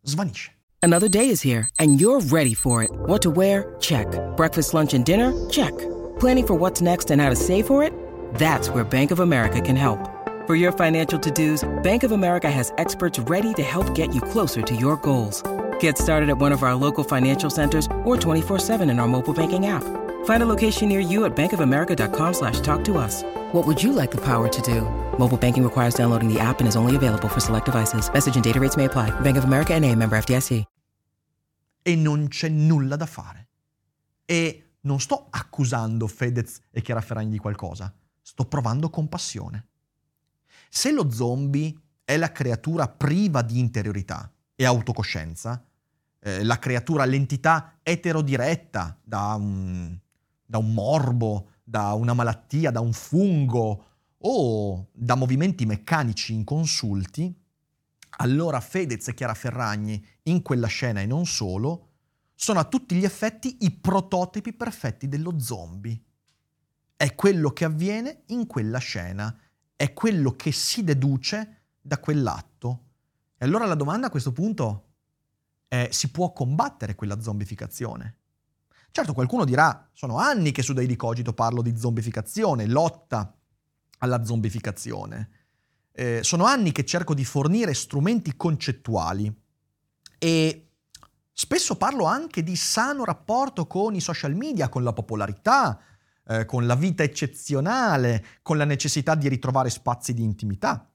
svanisce. 0.00 0.56
Another 0.78 1.10
day 1.10 1.28
is 1.28 1.44
here 1.44 1.68
and 1.76 2.00
you're 2.00 2.24
ready 2.30 2.54
for 2.54 2.82
it. 2.82 2.90
What 3.06 3.20
to 3.24 3.30
wear? 3.30 3.76
Check. 3.78 4.08
Breakfast, 4.36 4.72
lunch 4.72 4.94
and 4.94 5.04
dinner? 5.04 5.34
Check. 5.50 5.74
Planning 6.18 6.46
for 6.46 6.56
what's 6.56 6.80
next 6.80 7.10
and 7.10 7.20
how 7.20 7.28
to 7.28 7.36
save 7.36 7.66
for 7.66 7.84
it? 7.84 7.92
That's 8.34 8.70
where 8.70 8.84
Bank 8.84 9.10
of 9.10 9.20
America 9.20 9.60
can 9.60 9.76
help. 9.76 9.98
For 10.46 10.54
your 10.54 10.72
financial 10.72 11.18
to-dos, 11.18 11.68
Bank 11.82 12.04
of 12.04 12.12
America 12.12 12.50
has 12.50 12.72
experts 12.78 13.18
ready 13.18 13.52
to 13.54 13.62
help 13.62 13.94
get 13.94 14.14
you 14.14 14.20
closer 14.22 14.62
to 14.62 14.74
your 14.74 14.96
goals. 14.96 15.42
Get 15.78 15.98
started 15.98 16.30
at 16.30 16.38
one 16.38 16.52
of 16.52 16.62
our 16.62 16.74
local 16.74 17.04
financial 17.04 17.50
centers 17.50 17.86
or 18.04 18.16
24-7 18.16 18.90
in 18.90 18.98
our 18.98 19.08
mobile 19.08 19.34
banking 19.34 19.66
app. 19.66 19.84
Find 20.24 20.42
a 20.42 20.46
location 20.46 20.88
near 20.88 21.00
you 21.00 21.26
at 21.26 21.36
bankofamerica.com 21.36 22.34
slash 22.34 22.60
talk 22.60 22.82
to 22.84 22.96
us. 22.96 23.22
What 23.52 23.66
would 23.66 23.82
you 23.82 23.92
like 23.92 24.10
the 24.10 24.22
power 24.24 24.48
to 24.48 24.62
do? 24.62 24.82
Mobile 25.18 25.36
banking 25.36 25.64
requires 25.64 25.94
downloading 25.94 26.32
the 26.32 26.40
app 26.40 26.60
and 26.60 26.68
is 26.68 26.76
only 26.76 26.96
available 26.96 27.28
for 27.28 27.40
select 27.40 27.66
devices. 27.66 28.10
Message 28.12 28.36
and 28.36 28.44
data 28.44 28.58
rates 28.58 28.76
may 28.76 28.86
apply. 28.86 29.10
Bank 29.20 29.36
of 29.36 29.44
America 29.44 29.74
and 29.74 29.84
a 29.84 29.94
member 29.94 30.16
FDIC. 30.16 30.64
E 31.82 31.96
non 31.96 32.28
c'è 32.28 32.48
nulla 32.48 32.96
da 32.96 33.06
fare. 33.06 33.48
E 34.26 34.64
non 34.82 35.00
sto 35.00 35.28
accusando 35.30 36.06
Fedez 36.06 36.60
e 36.70 36.82
Chiara 36.82 37.00
Ferragni 37.00 37.30
di 37.30 37.38
qualcosa. 37.38 37.90
Sto 38.28 38.44
provando 38.44 38.90
compassione. 38.90 39.68
Se 40.68 40.92
lo 40.92 41.10
zombie 41.10 41.74
è 42.04 42.18
la 42.18 42.30
creatura 42.30 42.86
priva 42.86 43.40
di 43.40 43.58
interiorità 43.58 44.30
e 44.54 44.66
autocoscienza, 44.66 45.64
eh, 46.20 46.44
la 46.44 46.58
creatura, 46.58 47.06
l'entità 47.06 47.78
eterodiretta 47.82 49.00
da 49.02 49.32
un, 49.32 49.98
da 50.44 50.58
un 50.58 50.74
morbo, 50.74 51.52
da 51.64 51.94
una 51.94 52.12
malattia, 52.12 52.70
da 52.70 52.80
un 52.80 52.92
fungo 52.92 53.86
o 54.18 54.88
da 54.92 55.14
movimenti 55.14 55.64
meccanici 55.64 56.34
inconsulti, 56.34 57.34
allora 58.18 58.60
Fedez 58.60 59.08
e 59.08 59.14
Chiara 59.14 59.32
Ferragni 59.32 60.06
in 60.24 60.42
quella 60.42 60.66
scena 60.66 61.00
e 61.00 61.06
non 61.06 61.24
solo 61.24 61.92
sono 62.34 62.60
a 62.60 62.64
tutti 62.64 62.94
gli 62.94 63.04
effetti 63.04 63.56
i 63.60 63.70
prototipi 63.70 64.52
perfetti 64.52 65.08
dello 65.08 65.40
zombie. 65.40 65.98
È 66.98 67.14
quello 67.14 67.50
che 67.50 67.64
avviene 67.64 68.22
in 68.26 68.48
quella 68.48 68.78
scena, 68.78 69.32
è 69.76 69.92
quello 69.92 70.34
che 70.34 70.50
si 70.50 70.82
deduce 70.82 71.60
da 71.80 72.00
quell'atto. 72.00 72.86
E 73.38 73.44
allora 73.44 73.66
la 73.66 73.76
domanda 73.76 74.08
a 74.08 74.10
questo 74.10 74.32
punto 74.32 74.86
è 75.68 75.90
si 75.92 76.10
può 76.10 76.32
combattere 76.32 76.96
quella 76.96 77.20
zombificazione? 77.20 78.16
Certo, 78.90 79.12
qualcuno 79.12 79.44
dirà, 79.44 79.88
sono 79.92 80.18
anni 80.18 80.50
che 80.50 80.62
su 80.62 80.72
Daily 80.72 80.96
Cogito 80.96 81.32
parlo 81.34 81.62
di 81.62 81.76
zombificazione, 81.78 82.66
lotta 82.66 83.32
alla 83.98 84.24
zombificazione. 84.24 85.30
Eh, 85.92 86.24
sono 86.24 86.46
anni 86.46 86.72
che 86.72 86.84
cerco 86.84 87.14
di 87.14 87.24
fornire 87.24 87.74
strumenti 87.74 88.34
concettuali 88.34 89.32
e 90.18 90.70
spesso 91.32 91.76
parlo 91.76 92.06
anche 92.06 92.42
di 92.42 92.56
sano 92.56 93.04
rapporto 93.04 93.68
con 93.68 93.94
i 93.94 94.00
social 94.00 94.34
media, 94.34 94.68
con 94.68 94.82
la 94.82 94.92
popolarità, 94.92 95.80
eh, 96.28 96.44
con 96.44 96.66
la 96.66 96.74
vita 96.74 97.02
eccezionale, 97.02 98.24
con 98.42 98.58
la 98.58 98.66
necessità 98.66 99.14
di 99.14 99.28
ritrovare 99.28 99.70
spazi 99.70 100.12
di 100.12 100.22
intimità. 100.22 100.90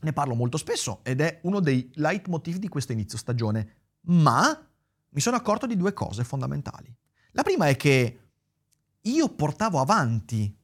Ne 0.00 0.12
parlo 0.12 0.34
molto 0.34 0.58
spesso 0.58 1.00
ed 1.02 1.20
è 1.22 1.40
uno 1.44 1.60
dei 1.60 1.90
leitmotiv 1.94 2.56
di 2.56 2.68
questo 2.68 2.92
inizio 2.92 3.16
stagione, 3.16 3.76
ma 4.02 4.68
mi 5.08 5.20
sono 5.20 5.36
accorto 5.36 5.66
di 5.66 5.76
due 5.76 5.94
cose 5.94 6.22
fondamentali. 6.24 6.94
La 7.32 7.42
prima 7.42 7.66
è 7.66 7.76
che 7.76 8.18
io 9.00 9.28
portavo 9.30 9.80
avanti, 9.80 10.54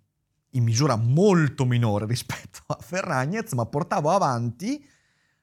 in 0.55 0.65
misura 0.65 0.97
molto 0.97 1.65
minore 1.65 2.07
rispetto 2.07 2.61
a 2.67 2.77
Ferragnez, 2.79 3.53
ma 3.53 3.65
portavo 3.65 4.11
avanti 4.11 4.87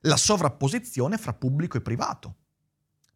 la 0.01 0.17
sovrapposizione 0.17 1.17
fra 1.17 1.34
pubblico 1.34 1.77
e 1.77 1.81
privato. 1.81 2.36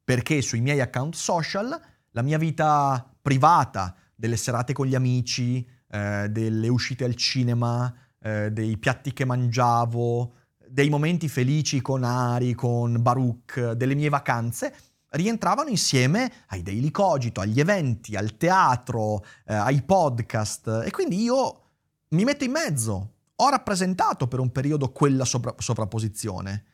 Perché 0.04 0.42
sui 0.42 0.62
miei 0.62 0.82
account 0.82 1.14
social 1.14 1.80
la 2.12 2.22
mia 2.22 2.38
vita 2.38 3.14
privata, 3.22 3.96
delle 4.22 4.38
serate 4.38 4.72
con 4.72 4.86
gli 4.86 4.94
amici, 4.94 5.68
eh, 5.90 6.28
delle 6.30 6.68
uscite 6.68 7.04
al 7.06 7.16
cinema, 7.16 7.92
eh, 8.20 8.52
dei 8.52 8.78
piatti 8.78 9.14
che 9.14 9.26
mangiavo, 9.26 10.34
dei 10.70 10.90
momenti 10.90 11.28
felici 11.28 11.82
con 11.82 12.04
Ari, 12.04 12.54
con 12.54 13.02
Baruch, 13.02 13.72
delle 13.72 13.96
mie 13.96 14.10
vacanze, 14.10 14.76
rientravano 15.10 15.70
insieme 15.70 16.32
ai 16.50 16.62
daily 16.62 16.92
cogito, 16.92 17.42
agli 17.42 17.60
eventi, 17.60 18.16
al 18.16 18.38
teatro, 18.38 19.26
eh, 19.44 19.56
ai 19.56 19.82
podcast 19.82 20.84
e 20.86 20.92
quindi 20.92 21.20
io 21.20 21.62
mi 22.10 22.24
metto 22.24 22.44
in 22.44 22.52
mezzo. 22.52 23.14
Ho 23.38 23.50
rappresentato 23.50 24.28
per 24.28 24.40
un 24.40 24.52
periodo 24.52 24.92
quella 24.92 25.26
sovra- 25.26 25.56
sovrapposizione. 25.58 26.66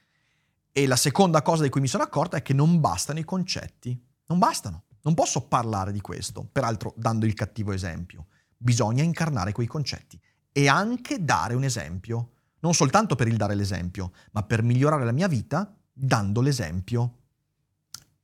E 0.74 0.86
la 0.86 0.98
seconda 0.98 1.42
cosa 1.42 1.64
di 1.64 1.70
cui 1.70 1.80
mi 1.80 1.88
sono 1.88 2.04
accorta 2.04 2.36
è 2.36 2.42
che 2.42 2.54
non 2.54 2.82
bastano 2.82 3.20
i 3.20 3.24
concetti. 3.24 3.98
Non 4.26 4.38
bastano. 4.38 4.84
Non 5.08 5.16
posso 5.16 5.48
parlare 5.48 5.94
di 5.94 6.02
questo, 6.02 6.44
peraltro 6.44 6.94
dando 6.98 7.26
il 7.26 7.34
cattivo 7.34 7.72
esempio. 7.72 8.28
Bisogna 8.58 9.04
incarnare 9.04 9.54
quei 9.54 9.66
concetti 9.66 10.20
e 10.52 10.68
anche 10.68 11.24
dare 11.24 11.56
un 11.56 11.64
esempio. 11.64 12.32
Non 12.60 12.74
soltanto 12.74 13.16
per 13.16 13.30
il 13.30 13.38
dare 13.38 13.56
l'esempio, 13.56 14.12
ma 14.32 14.44
per 14.44 14.64
migliorare 14.64 15.06
la 15.06 15.14
mia 15.14 15.30
vita 15.30 15.74
dando 15.94 16.42
l'esempio. 16.42 17.20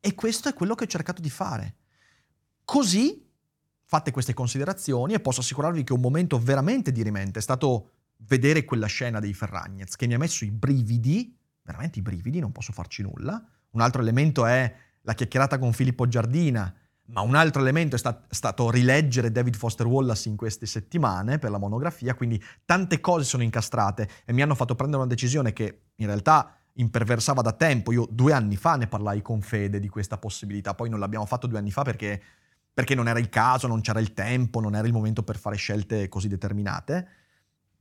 E 0.01 0.13
questo 0.13 0.49
è 0.49 0.53
quello 0.53 0.75
che 0.75 0.83
ho 0.83 0.87
cercato 0.87 1.21
di 1.21 1.29
fare. 1.29 1.75
Così, 2.65 3.31
fatte 3.85 4.11
queste 4.11 4.33
considerazioni, 4.33 5.13
e 5.13 5.21
posso 5.21 5.39
assicurarvi 5.39 5.85
che 5.85 5.93
un 5.93 6.01
momento 6.01 6.37
veramente 6.37 6.91
di 6.91 7.01
rimente 7.01 7.39
è 7.39 7.41
stato 7.41 7.91
vedere 8.25 8.65
quella 8.65 8.87
scena 8.87 9.21
dei 9.21 9.33
Ferragnez, 9.33 9.95
che 9.95 10.05
mi 10.05 10.15
ha 10.15 10.19
messo 10.19 10.43
i 10.43 10.51
brividi, 10.51 11.33
veramente 11.61 11.99
i 11.99 12.01
brividi, 12.01 12.41
non 12.41 12.51
posso 12.51 12.73
farci 12.73 13.03
nulla. 13.03 13.41
Un 13.69 13.79
altro 13.79 14.01
elemento 14.01 14.45
è 14.45 14.91
la 15.03 15.13
chiacchierata 15.13 15.57
con 15.57 15.73
Filippo 15.73 16.07
Giardina, 16.07 16.73
ma 17.07 17.21
un 17.21 17.35
altro 17.35 17.61
elemento 17.61 17.95
è 17.95 17.99
stat- 17.99 18.25
stato 18.29 18.69
rileggere 18.69 19.31
David 19.31 19.55
Foster 19.55 19.85
Wallace 19.85 20.29
in 20.29 20.35
queste 20.35 20.65
settimane 20.65 21.37
per 21.37 21.51
la 21.51 21.57
monografia, 21.57 22.13
quindi 22.15 22.41
tante 22.65 22.99
cose 23.01 23.25
sono 23.25 23.43
incastrate 23.43 24.09
e 24.25 24.33
mi 24.33 24.41
hanno 24.41 24.55
fatto 24.55 24.75
prendere 24.75 25.01
una 25.01 25.11
decisione 25.11 25.51
che 25.51 25.81
in 25.95 26.05
realtà 26.05 26.55
imperversava 26.73 27.41
da 27.41 27.51
tempo. 27.51 27.91
Io 27.91 28.07
due 28.09 28.33
anni 28.33 28.55
fa 28.55 28.75
ne 28.77 28.87
parlai 28.87 29.21
con 29.21 29.41
Fede 29.41 29.79
di 29.79 29.89
questa 29.89 30.17
possibilità, 30.17 30.73
poi 30.73 30.89
non 30.89 30.99
l'abbiamo 30.99 31.25
fatto 31.25 31.47
due 31.47 31.57
anni 31.57 31.71
fa 31.71 31.83
perché, 31.83 32.21
perché 32.73 32.95
non 32.95 33.07
era 33.07 33.19
il 33.19 33.29
caso, 33.29 33.67
non 33.67 33.81
c'era 33.81 33.99
il 33.99 34.13
tempo, 34.13 34.61
non 34.61 34.75
era 34.75 34.87
il 34.87 34.93
momento 34.93 35.23
per 35.23 35.37
fare 35.37 35.57
scelte 35.57 36.07
così 36.07 36.29
determinate. 36.29 37.07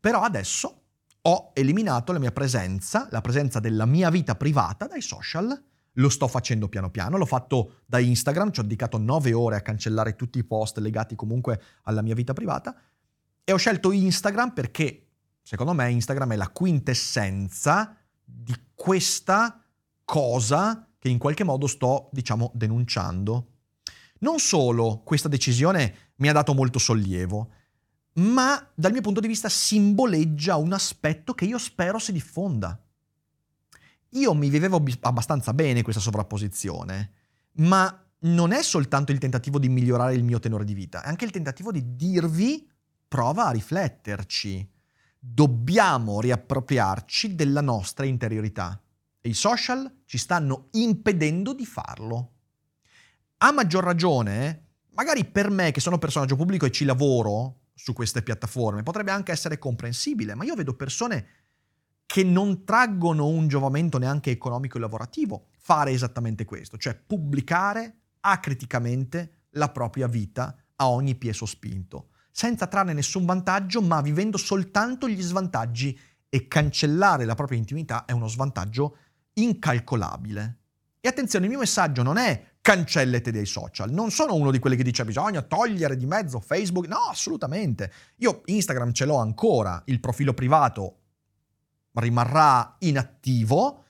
Però 0.00 0.20
adesso 0.20 0.80
ho 1.22 1.50
eliminato 1.54 2.12
la 2.12 2.18
mia 2.18 2.32
presenza, 2.32 3.06
la 3.10 3.20
presenza 3.20 3.60
della 3.60 3.86
mia 3.86 4.10
vita 4.10 4.34
privata 4.34 4.88
dai 4.88 5.00
social. 5.00 5.70
Lo 5.96 6.08
sto 6.08 6.26
facendo 6.28 6.68
piano 6.68 6.90
piano, 6.90 7.18
l'ho 7.18 7.26
fatto 7.26 7.80
da 7.86 7.98
Instagram, 7.98 8.50
ci 8.50 8.60
ho 8.60 8.62
dedicato 8.62 8.96
nove 8.98 9.32
ore 9.32 9.56
a 9.56 9.60
cancellare 9.60 10.16
tutti 10.16 10.38
i 10.38 10.44
post 10.44 10.78
legati 10.78 11.14
comunque 11.14 11.60
alla 11.82 12.02
mia 12.02 12.14
vita 12.14 12.32
privata 12.32 12.74
e 13.44 13.52
ho 13.52 13.56
scelto 13.56 13.92
Instagram 13.92 14.52
perché 14.52 15.06
secondo 15.42 15.72
me 15.72 15.90
Instagram 15.90 16.32
è 16.32 16.36
la 16.36 16.48
quintessenza 16.48 17.96
di 18.24 18.54
questa 18.74 19.62
cosa 20.04 20.86
che 20.98 21.08
in 21.08 21.18
qualche 21.18 21.44
modo 21.44 21.66
sto, 21.66 22.08
diciamo, 22.12 22.52
denunciando. 22.54 23.48
Non 24.20 24.38
solo 24.38 25.02
questa 25.04 25.28
decisione 25.28 26.12
mi 26.16 26.28
ha 26.28 26.32
dato 26.32 26.54
molto 26.54 26.78
sollievo, 26.78 27.50
ma 28.14 28.70
dal 28.74 28.92
mio 28.92 29.00
punto 29.00 29.20
di 29.20 29.26
vista 29.26 29.48
simboleggia 29.48 30.56
un 30.56 30.72
aspetto 30.72 31.34
che 31.34 31.44
io 31.44 31.58
spero 31.58 31.98
si 31.98 32.12
diffonda. 32.12 32.80
Io 34.12 34.34
mi 34.34 34.48
vivevo 34.48 34.82
abbastanza 35.00 35.54
bene 35.54 35.82
questa 35.82 36.00
sovrapposizione, 36.00 37.12
ma 37.54 38.04
non 38.20 38.52
è 38.52 38.62
soltanto 38.62 39.12
il 39.12 39.18
tentativo 39.18 39.58
di 39.58 39.68
migliorare 39.68 40.14
il 40.14 40.24
mio 40.24 40.38
tenore 40.38 40.64
di 40.64 40.74
vita, 40.74 41.02
è 41.02 41.08
anche 41.08 41.24
il 41.24 41.30
tentativo 41.30 41.70
di 41.72 41.96
dirvi 41.96 42.68
prova 43.08 43.46
a 43.46 43.50
rifletterci 43.50 44.70
dobbiamo 45.24 46.20
riappropriarci 46.20 47.36
della 47.36 47.60
nostra 47.60 48.04
interiorità 48.04 48.82
e 49.20 49.28
i 49.28 49.34
social 49.34 50.00
ci 50.04 50.18
stanno 50.18 50.66
impedendo 50.72 51.54
di 51.54 51.64
farlo. 51.64 52.32
A 53.38 53.52
maggior 53.52 53.84
ragione, 53.84 54.70
magari 54.94 55.24
per 55.24 55.48
me 55.48 55.70
che 55.70 55.78
sono 55.78 55.98
personaggio 55.98 56.34
pubblico 56.34 56.66
e 56.66 56.72
ci 56.72 56.84
lavoro 56.84 57.60
su 57.72 57.92
queste 57.92 58.22
piattaforme, 58.22 58.82
potrebbe 58.82 59.12
anche 59.12 59.30
essere 59.30 59.58
comprensibile, 59.58 60.34
ma 60.34 60.42
io 60.42 60.56
vedo 60.56 60.74
persone 60.74 61.26
che 62.12 62.24
non 62.24 62.62
traggono 62.64 63.26
un 63.26 63.48
giovamento 63.48 63.96
neanche 63.96 64.30
economico 64.30 64.76
e 64.76 64.80
lavorativo 64.80 65.46
fare 65.56 65.92
esattamente 65.92 66.44
questo, 66.44 66.76
cioè 66.76 66.94
pubblicare 66.94 68.00
acriticamente 68.20 69.46
la 69.52 69.70
propria 69.70 70.08
vita 70.08 70.54
a 70.76 70.90
ogni 70.90 71.14
piè 71.14 71.32
sospinto 71.32 72.08
senza 72.30 72.66
trarne 72.66 72.92
nessun 72.92 73.24
vantaggio, 73.24 73.80
ma 73.80 74.02
vivendo 74.02 74.36
soltanto 74.36 75.08
gli 75.08 75.22
svantaggi 75.22 75.98
e 76.28 76.48
cancellare 76.48 77.24
la 77.24 77.34
propria 77.34 77.56
intimità 77.56 78.04
è 78.04 78.12
uno 78.12 78.28
svantaggio 78.28 78.98
incalcolabile. 79.32 80.58
E 81.00 81.08
attenzione, 81.08 81.46
il 81.46 81.50
mio 81.50 81.60
messaggio 81.60 82.02
non 82.02 82.18
è 82.18 82.56
cancellate 82.60 83.30
dei 83.30 83.46
social, 83.46 83.90
non 83.90 84.10
sono 84.10 84.34
uno 84.34 84.50
di 84.50 84.58
quelli 84.58 84.76
che 84.76 84.82
dice 84.82 85.06
bisogna 85.06 85.40
togliere 85.40 85.96
di 85.96 86.04
mezzo 86.04 86.40
Facebook, 86.40 86.86
no, 86.88 87.08
assolutamente. 87.08 87.90
Io 88.16 88.42
Instagram 88.44 88.92
ce 88.92 89.06
l'ho 89.06 89.16
ancora, 89.16 89.82
il 89.86 89.98
profilo 89.98 90.34
privato 90.34 90.98
rimarrà 91.94 92.76
inattivo, 92.80 93.84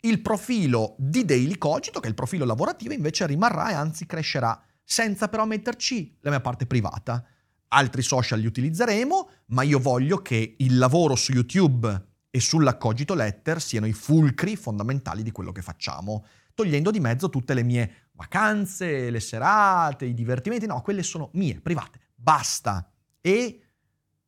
il 0.00 0.20
profilo 0.20 0.94
di 0.98 1.24
Daily 1.24 1.58
Cogito, 1.58 2.00
che 2.00 2.06
è 2.06 2.10
il 2.10 2.14
profilo 2.14 2.44
lavorativo, 2.44 2.92
invece 2.92 3.26
rimarrà 3.26 3.70
e 3.70 3.74
anzi 3.74 4.06
crescerà, 4.06 4.60
senza 4.84 5.28
però 5.28 5.44
metterci 5.44 6.18
la 6.20 6.30
mia 6.30 6.40
parte 6.40 6.66
privata 6.66 7.24
altri 7.68 8.02
social 8.02 8.38
li 8.38 8.46
utilizzeremo, 8.46 9.30
ma 9.46 9.62
io 9.62 9.78
voglio 9.78 10.18
che 10.22 10.56
il 10.58 10.78
lavoro 10.78 11.14
su 11.16 11.32
YouTube 11.32 12.06
e 12.30 12.40
sulla 12.40 12.76
Cogito 12.76 13.14
Letter 13.14 13.60
siano 13.60 13.86
i 13.86 13.92
fulcri 13.92 14.56
fondamentali 14.56 15.22
di 15.22 15.32
quello 15.32 15.52
che 15.52 15.62
facciamo, 15.62 16.24
togliendo 16.54 16.90
di 16.90 17.00
mezzo 17.00 17.30
tutte 17.30 17.54
le 17.54 17.62
mie 17.62 18.08
vacanze, 18.12 19.10
le 19.10 19.20
serate, 19.20 20.06
i 20.06 20.14
divertimenti, 20.14 20.66
no, 20.66 20.80
quelle 20.82 21.02
sono 21.02 21.30
mie, 21.34 21.60
private, 21.60 22.00
basta. 22.14 22.90
E 23.20 23.62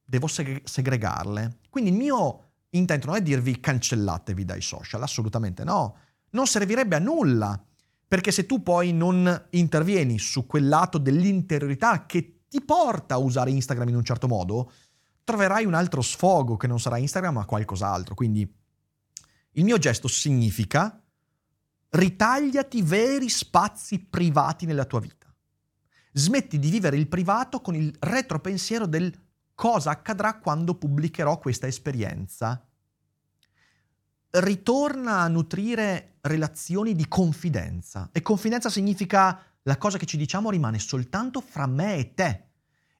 devo 0.02 0.26
seg- 0.26 0.66
segregarle. 0.66 1.58
Quindi 1.68 1.90
il 1.90 1.96
mio 1.96 2.49
intento 2.70 3.06
non 3.06 3.16
è 3.16 3.22
dirvi 3.22 3.60
cancellatevi 3.60 4.44
dai 4.44 4.60
social, 4.60 5.02
assolutamente 5.02 5.64
no. 5.64 5.96
Non 6.30 6.46
servirebbe 6.46 6.96
a 6.96 7.00
nulla, 7.00 7.60
perché 8.06 8.30
se 8.30 8.46
tu 8.46 8.62
poi 8.62 8.92
non 8.92 9.46
intervieni 9.50 10.18
su 10.18 10.46
quel 10.46 10.68
lato 10.68 10.98
dell'interiorità 10.98 12.06
che 12.06 12.42
ti 12.48 12.60
porta 12.60 13.14
a 13.14 13.18
usare 13.18 13.50
Instagram 13.50 13.88
in 13.88 13.96
un 13.96 14.04
certo 14.04 14.26
modo, 14.26 14.72
troverai 15.24 15.64
un 15.64 15.74
altro 15.74 16.02
sfogo 16.02 16.56
che 16.56 16.66
non 16.66 16.80
sarà 16.80 16.96
Instagram 16.96 17.34
ma 17.34 17.44
qualcos'altro. 17.44 18.14
Quindi 18.14 18.52
il 19.52 19.64
mio 19.64 19.78
gesto 19.78 20.08
significa 20.08 21.00
ritagliati 21.90 22.82
veri 22.82 23.28
spazi 23.28 24.00
privati 24.00 24.66
nella 24.66 24.84
tua 24.84 25.00
vita. 25.00 25.32
Smetti 26.12 26.58
di 26.58 26.70
vivere 26.70 26.96
il 26.96 27.08
privato 27.08 27.60
con 27.60 27.74
il 27.74 27.94
retropensiero 27.98 28.86
del 28.86 29.12
cosa 29.60 29.90
accadrà 29.90 30.38
quando 30.38 30.74
pubblicherò 30.74 31.38
questa 31.38 31.66
esperienza. 31.66 32.66
Ritorna 34.30 35.18
a 35.18 35.28
nutrire 35.28 36.16
relazioni 36.22 36.94
di 36.94 37.06
confidenza. 37.06 38.08
E 38.10 38.22
confidenza 38.22 38.70
significa 38.70 39.38
la 39.64 39.76
cosa 39.76 39.98
che 39.98 40.06
ci 40.06 40.16
diciamo 40.16 40.48
rimane 40.48 40.78
soltanto 40.78 41.42
fra 41.42 41.66
me 41.66 41.96
e 41.96 42.14
te. 42.14 42.44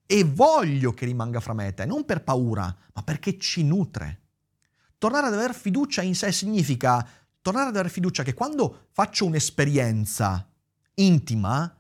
E 0.05 0.23
voglio 0.23 0.93
che 0.93 1.07
rimanga 1.07 1.41
fra 1.41 1.55
me 1.55 1.69
e 1.69 1.73
te, 1.73 1.87
non 1.87 2.05
per 2.05 2.23
paura, 2.23 2.65
ma 2.93 3.03
perché 3.03 3.39
ci 3.39 3.65
nutre. 3.65 4.25
Tornare 4.99 5.29
ad 5.29 5.33
avere 5.33 5.55
fiducia 5.55 6.03
in 6.03 6.15
sé 6.15 6.31
significa 6.31 7.09
tornare 7.41 7.69
ad 7.69 7.75
avere 7.77 7.89
fiducia 7.89 8.23
che 8.23 8.35
quando 8.35 8.89
faccio 8.91 9.25
un'esperienza 9.25 10.47
intima, 10.97 11.75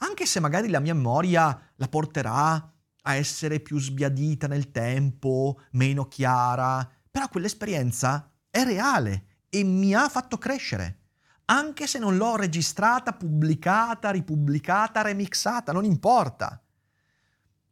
anche 0.00 0.26
se 0.26 0.40
magari 0.40 0.68
la 0.68 0.80
mia 0.80 0.92
memoria 0.92 1.58
la 1.76 1.88
porterà 1.88 2.70
a 3.06 3.14
essere 3.14 3.60
più 3.60 3.78
sbiadita 3.78 4.48
nel 4.48 4.72
tempo, 4.72 5.60
meno 5.72 6.08
chiara, 6.08 6.88
però 7.08 7.28
quell'esperienza 7.28 8.30
è 8.50 8.64
reale 8.64 9.44
e 9.48 9.62
mi 9.62 9.94
ha 9.94 10.08
fatto 10.08 10.38
crescere. 10.38 11.02
Anche 11.46 11.86
se 11.86 12.00
non 12.00 12.16
l'ho 12.16 12.34
registrata, 12.34 13.12
pubblicata, 13.12 14.10
ripubblicata, 14.10 15.02
remixata, 15.02 15.72
non 15.72 15.84
importa. 15.84 16.60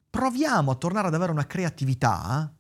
Proviamo 0.09 0.71
a 0.71 0.77
tornare 0.77 1.09
ad 1.09 1.15
avere 1.15 1.33
una 1.33 1.47
creatività 1.47 2.55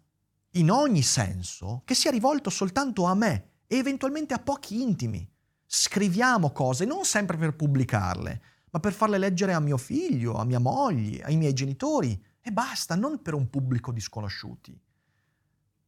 in 0.57 0.71
ogni 0.71 1.03
senso 1.03 1.83
che 1.85 1.95
sia 1.95 2.11
rivolto 2.11 2.51
soltanto 2.51 3.05
a 3.05 3.15
me 3.15 3.51
e 3.69 3.77
eventualmente 3.77 4.35
a 4.35 4.41
pochi 4.41 4.83
intimi. 4.83 5.29
Scriviamo 5.65 6.51
cose 6.51 6.85
non 6.85 7.05
sempre 7.05 7.37
per 7.37 7.55
pubblicarle, 7.55 8.43
ma 8.71 8.81
per 8.81 8.93
farle 8.93 9.19
leggere 9.19 9.53
a 9.53 9.61
mio 9.61 9.77
figlio, 9.77 10.35
a 10.35 10.45
mia 10.45 10.59
moglie, 10.59 11.23
ai 11.23 11.37
miei 11.37 11.53
genitori 11.53 12.21
e 12.47 12.53
basta, 12.53 12.95
non 12.95 13.23
per 13.23 13.33
un 13.33 13.49
pubblico 13.49 13.91
di 13.91 14.01
sconosciuti. 14.01 14.79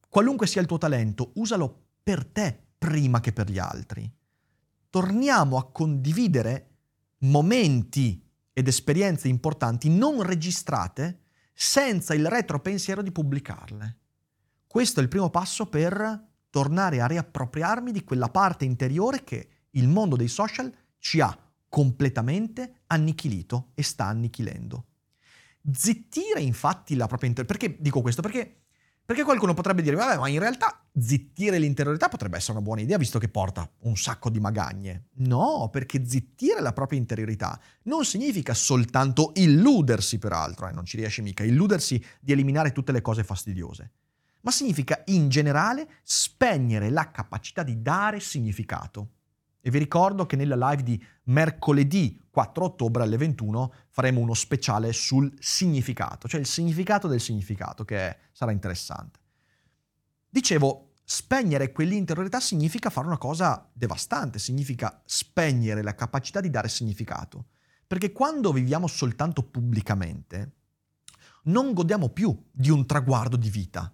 Qualunque 0.09 0.47
sia 0.47 0.63
il 0.63 0.67
tuo 0.67 0.79
talento, 0.79 1.33
usalo 1.35 1.89
per 2.03 2.25
te 2.25 2.59
prima 2.79 3.21
che 3.21 3.35
per 3.35 3.51
gli 3.51 3.59
altri. 3.59 4.11
Torniamo 4.89 5.59
a 5.59 5.71
condividere 5.71 6.71
momenti 7.19 8.27
ed 8.55 8.69
esperienze 8.69 9.29
importanti 9.29 9.91
non 9.91 10.23
registrate 10.23 11.25
senza 11.53 12.15
il 12.15 12.27
retropensiero 12.27 13.03
di 13.03 13.13
pubblicarle. 13.13 13.99
Questo 14.67 15.01
è 15.01 15.03
il 15.03 15.11
primo 15.11 15.29
passo 15.29 15.67
per 15.67 16.27
tornare 16.49 17.03
a 17.03 17.07
riappropriarmi 17.07 17.93
di 17.93 18.03
quella 18.03 18.31
parte 18.31 18.65
interiore 18.65 19.25
che 19.25 19.49
il 19.73 19.89
mondo 19.89 20.17
dei 20.17 20.29
social 20.29 20.75
ci 20.99 21.21
ha 21.21 21.39
completamente 21.69 22.81
annichilito 22.87 23.73
e 23.75 23.83
sta 23.83 24.07
annichilendo. 24.07 24.87
Zittire 25.73 26.41
infatti 26.41 26.95
la 26.95 27.07
propria 27.07 27.29
interiorità. 27.29 27.67
Perché 27.67 27.83
dico 27.83 28.01
questo? 28.01 28.23
Perché, 28.23 28.63
perché 29.05 29.25
qualcuno 29.25 29.55
potrebbe 29.55 29.83
dire, 29.83 29.97
vabbè, 29.97 30.19
ma 30.19 30.29
in 30.29 30.39
realtà 30.39 30.85
zittire 30.99 31.59
l'interiorità 31.59 32.09
potrebbe 32.09 32.37
essere 32.37 32.53
una 32.53 32.63
buona 32.63 32.81
idea 32.81 32.99
visto 32.99 33.19
che 33.19 33.29
porta 33.29 33.69
un 33.81 33.97
sacco 33.97 34.31
di 34.31 34.41
magagne. 34.41 35.09
No, 35.17 35.69
perché 35.71 36.07
zittire 36.07 36.61
la 36.61 36.73
propria 36.73 36.99
interiorità 36.99 37.61
non 37.85 38.05
significa 38.05 38.55
soltanto 38.55 39.33
illudersi, 39.35 40.19
peraltro, 40.19 40.69
eh, 40.69 40.73
non 40.73 40.85
ci 40.85 40.97
riesce 40.97 41.23
mica, 41.23 41.45
illudersi 41.45 42.03
di 42.21 42.33
eliminare 42.33 42.73
tutte 42.73 42.93
le 42.93 43.01
cose 43.01 43.25
fastidiose, 43.25 43.91
ma 44.43 44.51
significa 44.51 45.03
in 45.07 45.29
generale 45.29 45.89
spegnere 46.03 46.91
la 46.91 47.11
capacità 47.11 47.63
di 47.63 47.83
dare 47.83 48.21
significato. 48.21 49.11
E 49.67 49.71
vi 49.71 49.79
ricordo 49.79 50.27
che 50.27 50.37
nella 50.37 50.55
live 50.71 50.85
di 50.85 51.05
mercoledì 51.25 52.25
4 52.31 52.65
ottobre 52.65 53.03
alle 53.03 53.17
21 53.17 53.73
faremo 53.89 54.21
uno 54.21 54.33
speciale 54.33 54.93
sul 54.93 55.35
significato, 55.41 56.29
cioè 56.29 56.39
il 56.39 56.47
significato 56.47 57.09
del 57.09 57.19
significato, 57.19 57.85
che 57.85 58.17
sarà 58.31 58.53
interessante. 58.53 59.19
Dicevo, 60.29 60.93
spegnere 61.03 61.73
quell'interiorità 61.73 62.39
significa 62.39 62.91
fare 62.91 63.09
una 63.09 63.19
cosa 63.19 63.69
devastante, 63.73 64.39
significa 64.39 65.03
spegnere 65.05 65.83
la 65.83 65.97
capacità 65.97 66.41
di 66.41 66.51
dare 66.51 66.69
significato. 66.69 67.47
Perché 67.89 68.13
quando 68.13 68.53
viviamo 68.53 68.87
soltanto 68.87 69.43
pubblicamente, 69.43 70.53
non 71.47 71.73
godiamo 71.73 72.11
più 72.11 72.41
di 72.53 72.71
un 72.71 72.87
traguardo 72.87 73.37
di 73.37 73.51
vita, 73.51 73.93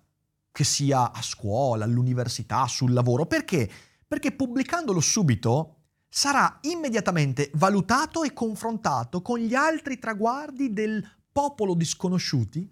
che 0.52 0.64
sia 0.64 1.12
a 1.12 1.22
scuola, 1.22 1.86
all'università, 1.86 2.66
sul 2.66 2.92
lavoro. 2.92 3.24
Perché? 3.24 3.70
Perché 4.12 4.32
pubblicandolo 4.32 5.00
subito 5.00 5.76
sarà 6.06 6.58
immediatamente 6.64 7.50
valutato 7.54 8.24
e 8.24 8.34
confrontato 8.34 9.22
con 9.22 9.38
gli 9.38 9.54
altri 9.54 9.98
traguardi 9.98 10.74
del 10.74 11.02
popolo 11.32 11.72
di 11.72 11.86
sconosciuti 11.86 12.70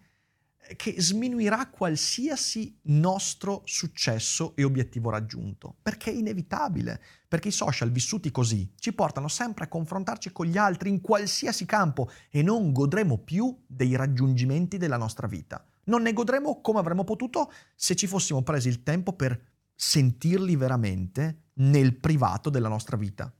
eh, 0.58 0.76
che 0.76 1.00
sminuirà 1.00 1.70
qualsiasi 1.70 2.78
nostro 2.82 3.62
successo 3.64 4.52
e 4.54 4.64
obiettivo 4.64 5.08
raggiunto, 5.08 5.76
perché 5.80 6.10
è 6.10 6.14
inevitabile, 6.14 7.00
perché 7.26 7.48
i 7.48 7.52
social 7.52 7.90
vissuti 7.90 8.30
così 8.30 8.74
ci 8.78 8.92
portano 8.92 9.28
sempre 9.28 9.64
a 9.64 9.68
confrontarci 9.68 10.32
con 10.32 10.44
gli 10.44 10.58
altri 10.58 10.90
in 10.90 11.00
qualsiasi 11.00 11.64
campo 11.64 12.10
e 12.28 12.42
non 12.42 12.70
godremo 12.70 13.16
più 13.16 13.58
dei 13.66 13.96
raggiungimenti 13.96 14.76
della 14.76 14.98
nostra 14.98 15.26
vita. 15.26 15.64
Non 15.84 16.02
ne 16.02 16.12
godremo 16.12 16.60
come 16.60 16.80
avremmo 16.80 17.04
potuto 17.04 17.50
se 17.74 17.96
ci 17.96 18.06
fossimo 18.06 18.42
presi 18.42 18.68
il 18.68 18.82
tempo 18.82 19.14
per 19.14 19.49
sentirli 19.82 20.56
veramente 20.56 21.52
nel 21.54 21.96
privato 21.96 22.50
della 22.50 22.68
nostra 22.68 22.98
vita. 22.98 23.32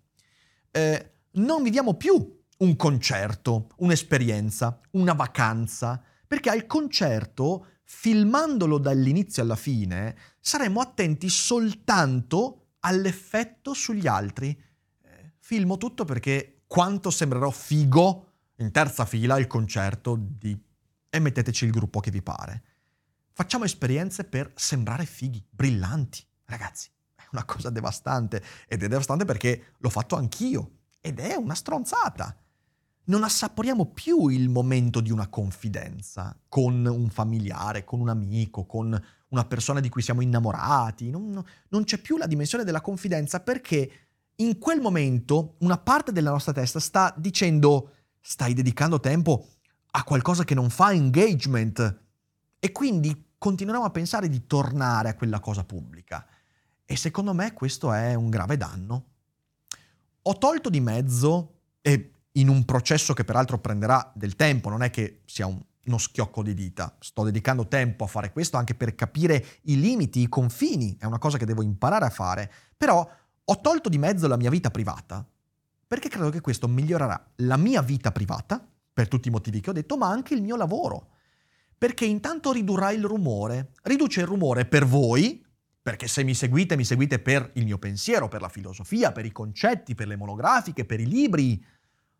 Eh, 0.71 1.11
non 1.33 1.63
viviamo 1.63 1.95
più 1.95 2.43
un 2.57 2.77
concerto, 2.77 3.69
un'esperienza, 3.77 4.81
una 4.93 5.13
vacanza, 5.13 6.03
perché 6.27 6.49
al 6.49 6.65
concerto, 6.65 7.67
filmandolo 7.85 8.79
dall'inizio 8.79 9.43
alla 9.43 9.55
fine, 9.55 10.17
saremo 10.41 10.81
attenti 10.81 11.29
soltanto 11.29 12.69
all'effetto 12.81 13.75
sugli 13.75 14.07
altri. 14.07 14.59
Eh, 15.03 15.33
filmo 15.41 15.77
tutto 15.77 16.07
perché 16.07 16.63
quanto 16.67 17.11
sembrerò 17.11 17.51
figo 17.51 18.29
in 18.57 18.71
terza 18.71 19.05
fila 19.05 19.35
al 19.35 19.47
concerto 19.47 20.17
di... 20.19 20.59
e 21.11 21.19
metteteci 21.19 21.67
il 21.67 21.71
gruppo 21.71 22.01
che 22.01 22.11
vi 22.11 22.23
pare. 22.23 22.65
Facciamo 23.31 23.65
esperienze 23.65 24.25
per 24.25 24.53
sembrare 24.55 25.05
fighi, 25.05 25.45
brillanti. 25.51 26.29
Ragazzi, 26.51 26.91
è 27.15 27.23
una 27.31 27.45
cosa 27.45 27.71
devastante 27.71 28.43
ed 28.67 28.83
è 28.83 28.89
devastante 28.89 29.25
perché 29.25 29.75
l'ho 29.79 29.89
fatto 29.89 30.17
anch'io 30.17 30.79
ed 31.01 31.21
è 31.21 31.37
una 31.37 31.55
stronzata. 31.55 32.37
Non 33.05 33.23
assaporiamo 33.23 33.87
più 33.87 34.29
il 34.29 34.49
momento 34.49 35.01
di 35.01 35.13
una 35.13 35.29
confidenza 35.29 36.37
con 36.49 36.85
un 36.85 37.09
familiare, 37.09 37.85
con 37.85 38.01
un 38.01 38.09
amico, 38.09 38.67
con 38.67 39.01
una 39.29 39.45
persona 39.45 39.79
di 39.81 39.89
cui 39.89 40.03
siamo 40.03 40.23
innamorati. 40.23 41.11
Non, 41.11 41.43
non 41.69 41.85
c'è 41.85 41.99
più 41.99 42.17
la 42.17 42.27
dimensione 42.27 42.65
della 42.65 42.81
confidenza 42.81 43.41
perché 43.41 43.91
in 44.37 44.59
quel 44.59 44.81
momento 44.81 45.55
una 45.61 45.79
parte 45.79 46.13
della 46.13 46.31
nostra 46.31 46.53
testa 46.53 46.81
sta 46.81 47.15
dicendo 47.17 47.93
stai 48.21 48.55
dedicando 48.55 48.99
tempo 48.99 49.47
a 49.93 50.05
qualcosa 50.05 50.45
che 50.45 50.55
non 50.55 50.69
fa 50.69 50.93
engagement 50.93 52.01
e 52.59 52.73
quindi 52.73 53.29
continueremo 53.39 53.85
a 53.85 53.91
pensare 53.91 54.29
di 54.29 54.47
tornare 54.47 55.09
a 55.09 55.15
quella 55.15 55.41
cosa 55.41 55.65
pubblica. 55.65 56.27
E 56.91 56.97
secondo 56.97 57.33
me 57.33 57.53
questo 57.53 57.93
è 57.93 58.15
un 58.15 58.31
grave 58.31 58.57
danno. 58.57 59.05
Ho 60.23 60.39
tolto 60.39 60.69
di 60.69 60.81
mezzo, 60.81 61.59
e 61.81 62.15
in 62.33 62.49
un 62.49 62.65
processo 62.65 63.15
che 63.15 63.23
peraltro 63.23 63.61
prenderà 63.61 64.11
del 64.13 64.35
tempo, 64.35 64.71
non 64.71 64.83
è 64.83 64.91
che 64.91 65.21
sia 65.25 65.47
un, 65.47 65.63
uno 65.85 65.99
schiocco 65.99 66.43
di 66.43 66.53
dita, 66.53 66.97
sto 66.99 67.23
dedicando 67.23 67.69
tempo 67.69 68.03
a 68.03 68.09
fare 68.09 68.33
questo 68.33 68.57
anche 68.57 68.75
per 68.75 68.97
capire 68.97 69.61
i 69.67 69.79
limiti, 69.79 70.23
i 70.23 70.29
confini, 70.29 70.97
è 70.99 71.05
una 71.05 71.21
cosa 71.21 71.39
che 71.39 71.47
devo 71.47 71.63
imparare 71.63 72.07
a 72.07 72.11
fare, 72.11 72.53
però 72.77 73.09
ho 73.45 73.61
tolto 73.61 73.89
di 73.89 73.99
mezzo 73.99 74.27
la 74.27 74.37
mia 74.37 74.51
vita 74.51 74.73
privata, 74.73 75.25
perché 75.87 76.09
credo 76.09 76.31
che 76.31 76.41
questo 76.41 76.67
migliorerà 76.67 77.25
la 77.37 77.57
mia 77.57 77.83
vita 77.83 78.11
privata, 78.11 78.67
per 78.93 79.07
tutti 79.07 79.29
i 79.29 79.31
motivi 79.31 79.61
che 79.61 79.71
ho 79.71 79.75
detto, 79.75 79.97
ma 79.97 80.09
anche 80.09 80.35
il 80.35 80.43
mio 80.43 80.57
lavoro. 80.57 81.11
Perché 81.79 82.05
intanto 82.05 82.51
ridurrà 82.51 82.91
il 82.91 83.05
rumore, 83.05 83.75
riduce 83.83 84.23
il 84.23 84.27
rumore 84.27 84.65
per 84.67 84.85
voi, 84.85 85.47
perché 85.91 86.07
se 86.07 86.23
mi 86.23 86.35
seguite, 86.35 86.77
mi 86.77 86.85
seguite 86.85 87.19
per 87.19 87.51
il 87.55 87.65
mio 87.65 87.77
pensiero, 87.77 88.29
per 88.29 88.41
la 88.41 88.49
filosofia, 88.49 89.11
per 89.11 89.25
i 89.25 89.33
concetti, 89.33 89.97
per 89.97 90.07
le 90.07 90.15
monografiche, 90.15 90.85
per 90.85 91.01
i 91.01 91.05
libri, 91.05 91.61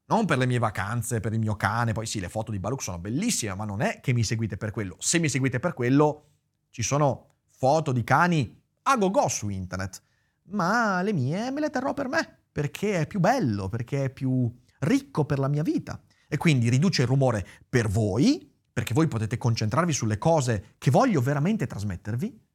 non 0.07 0.27
per 0.27 0.39
le 0.39 0.47
mie 0.47 0.59
vacanze, 0.59 1.21
per 1.21 1.35
il 1.35 1.39
mio 1.39 1.55
cane. 1.55 1.93
Poi 1.93 2.05
sì, 2.05 2.19
le 2.19 2.29
foto 2.29 2.51
di 2.51 2.59
Baruch 2.59 2.83
sono 2.83 2.99
bellissime, 2.99 3.55
ma 3.55 3.65
non 3.65 3.81
è 3.81 4.01
che 4.01 4.13
mi 4.13 4.25
seguite 4.25 4.57
per 4.57 4.73
quello. 4.73 4.97
Se 4.99 5.21
mi 5.21 5.29
seguite 5.29 5.61
per 5.61 5.73
quello, 5.75 6.31
ci 6.71 6.83
sono 6.83 7.35
foto 7.49 7.93
di 7.93 8.03
cani 8.03 8.61
a 8.83 8.97
go-go 8.97 9.29
su 9.29 9.49
internet. 9.49 10.03
Ma 10.47 11.01
le 11.03 11.13
mie 11.13 11.53
me 11.53 11.61
le 11.61 11.71
terrò 11.71 11.95
per 11.95 12.09
me, 12.09 12.39
perché 12.51 13.03
è 13.03 13.07
più 13.07 13.21
bello, 13.21 13.69
perché 13.69 14.07
è 14.07 14.11
più 14.11 14.53
ricco 14.81 15.25
per 15.25 15.39
la 15.39 15.47
mia 15.47 15.63
vita. 15.63 16.03
E 16.27 16.37
quindi 16.39 16.71
riduce 16.71 17.03
il 17.03 17.09
rumore 17.09 17.47
per 17.69 17.87
voi, 17.87 18.53
perché 18.73 18.95
voi 18.95 19.07
potete 19.07 19.39
concentrarvi 19.39 19.93
sulle 19.93 20.19
cose 20.19 20.75
che 20.77 20.91
voglio 20.91 21.21
veramente 21.21 21.69
trasmettervi, 21.69 22.49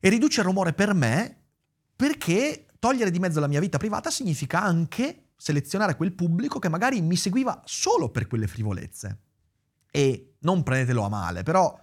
e 0.00 0.08
riduce 0.08 0.40
il 0.40 0.46
rumore 0.46 0.72
per 0.72 0.94
me 0.94 1.36
perché 1.94 2.66
togliere 2.78 3.10
di 3.10 3.18
mezzo 3.18 3.38
la 3.38 3.46
mia 3.46 3.60
vita 3.60 3.76
privata 3.76 4.10
significa 4.10 4.62
anche 4.62 5.32
selezionare 5.36 5.96
quel 5.96 6.14
pubblico 6.14 6.58
che 6.58 6.70
magari 6.70 7.02
mi 7.02 7.16
seguiva 7.16 7.62
solo 7.64 8.10
per 8.10 8.26
quelle 8.26 8.46
frivolezze. 8.46 9.20
E 9.90 10.36
non 10.40 10.62
prendetelo 10.62 11.02
a 11.02 11.08
male, 11.08 11.42
però 11.42 11.78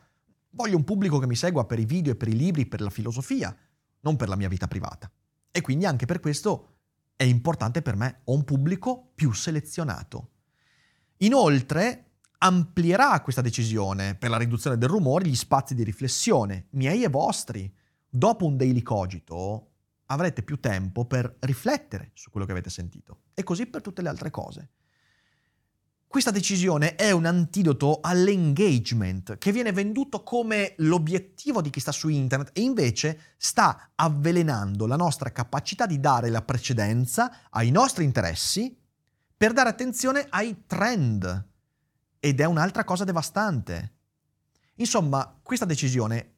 voglio 0.51 0.75
un 0.75 0.83
pubblico 0.83 1.19
che 1.19 1.27
mi 1.27 1.35
segua 1.35 1.65
per 1.65 1.77
i 1.77 1.85
video 1.85 2.13
e 2.13 2.15
per 2.15 2.29
i 2.29 2.35
libri, 2.35 2.65
per 2.65 2.81
la 2.81 2.89
filosofia, 2.89 3.55
non 4.01 4.15
per 4.15 4.27
la 4.27 4.35
mia 4.35 4.47
vita 4.47 4.67
privata. 4.67 5.11
E 5.51 5.61
quindi 5.61 5.85
anche 5.85 6.05
per 6.05 6.19
questo 6.19 6.77
è 7.15 7.23
importante 7.23 7.81
per 7.81 7.95
me, 7.95 8.21
ho 8.25 8.33
un 8.33 8.43
pubblico 8.43 9.11
più 9.13 9.31
selezionato. 9.33 10.31
Inoltre, 11.17 12.07
amplierà 12.39 13.21
questa 13.21 13.41
decisione 13.41 14.15
per 14.15 14.29
la 14.29 14.37
riduzione 14.37 14.77
del 14.77 14.89
rumore 14.89 15.27
gli 15.27 15.35
spazi 15.35 15.73
di 15.75 15.83
riflessione, 15.83 16.67
miei 16.71 17.03
e 17.03 17.09
vostri 17.09 17.71
dopo 18.09 18.45
un 18.45 18.57
daily 18.57 18.81
cogito 18.81 19.71
avrete 20.07 20.43
più 20.43 20.59
tempo 20.59 21.05
per 21.05 21.35
riflettere 21.39 22.11
su 22.13 22.29
quello 22.29 22.45
che 22.45 22.51
avete 22.53 22.69
sentito 22.69 23.23
e 23.33 23.43
così 23.43 23.65
per 23.67 23.81
tutte 23.81 24.01
le 24.01 24.09
altre 24.09 24.29
cose. 24.29 24.69
questa 26.07 26.31
decisione 26.31 26.95
è 26.95 27.11
un 27.11 27.25
antidoto 27.25 27.99
all'engagement 28.01 29.37
che 29.37 29.51
viene 29.51 29.73
venduto 29.73 30.23
come 30.23 30.73
l'obiettivo 30.77 31.61
di 31.61 31.69
chi 31.69 31.81
sta 31.81 31.91
su 31.91 32.07
internet 32.07 32.51
e 32.57 32.61
invece 32.61 33.35
sta 33.37 33.91
avvelenando 33.93 34.87
la 34.87 34.95
nostra 34.95 35.31
capacità 35.31 35.85
di 35.85 35.99
dare 35.99 36.29
la 36.29 36.41
precedenza 36.41 37.49
ai 37.49 37.71
nostri 37.71 38.05
interessi 38.05 38.75
per 39.35 39.53
dare 39.53 39.69
attenzione 39.69 40.25
ai 40.29 40.63
trend. 40.65 41.47
Ed 42.19 42.39
è 42.39 42.45
un'altra 42.45 42.83
cosa 42.83 43.03
devastante. 43.03 43.93
Insomma, 44.75 45.39
questa 45.43 45.65
decisione 45.65 46.36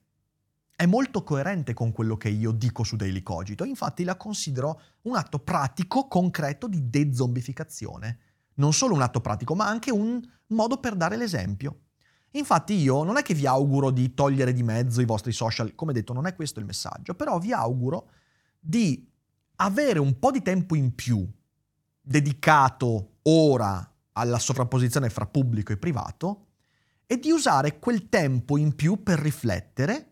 è 0.80 0.86
molto 0.86 1.24
coerente 1.24 1.74
con 1.74 1.92
quello 1.92 2.16
che 2.16 2.30
io 2.30 2.52
dico 2.52 2.86
su 2.86 2.96
Daily 2.96 3.22
Cogito, 3.22 3.66
infatti 3.66 4.06
la 4.06 4.16
considero 4.16 4.80
un 5.02 5.18
atto 5.18 5.40
pratico, 5.40 6.08
concreto 6.08 6.70
di 6.70 6.90
dezombificazione 6.90 8.20
non 8.60 8.72
solo 8.72 8.94
un 8.94 9.02
atto 9.02 9.20
pratico, 9.20 9.56
ma 9.56 9.68
anche 9.68 9.92
un 9.92 10.22
modo 10.48 10.78
per 10.78 10.96
dare 10.96 11.18
l'esempio. 11.18 11.82
Infatti 12.32 12.76
io 12.76 13.04
non 13.04 13.18
è 13.18 13.24
che 13.24 13.34
vi 13.34 13.46
auguro 13.46 13.92
di 13.92 14.14
togliere 14.14 14.54
di 14.54 14.64
mezzo 14.64 15.02
i 15.02 15.06
vostri 15.06 15.34
social, 15.34 15.76
come 15.76 15.92
detto 15.92 16.14
non 16.14 16.28
è 16.28 16.34
questo 16.34 16.62
il 16.62 16.66
messaggio, 16.66 17.14
però 17.14 17.40
vi 17.40 17.52
auguro 17.52 18.12
di 18.58 19.06
avere 19.58 20.00
un 20.00 20.18
po' 20.18 20.32
di 20.32 20.42
tempo 20.42 20.76
in 20.76 20.96
più 20.96 21.30
dedicato 22.00 23.18
ora 23.24 23.94
alla 24.14 24.40
sovrapposizione 24.40 25.10
fra 25.10 25.26
pubblico 25.26 25.74
e 25.74 25.78
privato 25.78 26.46
e 27.06 27.20
di 27.20 27.32
usare 27.32 27.80
quel 27.80 28.08
tempo 28.08 28.56
in 28.56 28.76
più 28.76 29.04
per 29.04 29.20
riflettere 29.20 30.09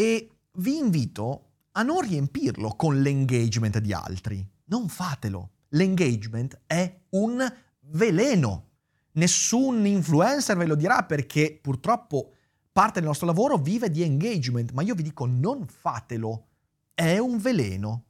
e 0.00 0.30
vi 0.52 0.78
invito 0.78 1.48
a 1.72 1.82
non 1.82 2.00
riempirlo 2.00 2.70
con 2.70 3.02
l'engagement 3.02 3.78
di 3.80 3.92
altri. 3.92 4.42
Non 4.64 4.88
fatelo 4.88 5.50
l'engagement 5.70 6.62
è 6.66 7.00
un 7.10 7.52
veleno. 7.80 8.68
Nessun 9.12 9.84
influencer 9.84 10.56
ve 10.56 10.66
lo 10.66 10.74
dirà 10.74 11.02
perché 11.02 11.58
purtroppo 11.60 12.32
parte 12.72 13.00
del 13.00 13.08
nostro 13.08 13.26
lavoro 13.26 13.58
vive 13.58 13.90
di 13.90 14.02
engagement, 14.02 14.72
ma 14.72 14.82
io 14.82 14.94
vi 14.94 15.02
dico 15.02 15.26
non 15.26 15.66
fatelo, 15.66 16.46
è 16.94 17.18
un 17.18 17.38
veleno. 17.38 18.06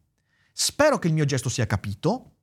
Spero 0.52 0.98
che 0.98 1.08
il 1.08 1.14
mio 1.14 1.24
gesto 1.24 1.48
sia 1.48 1.66
capito 1.66 2.34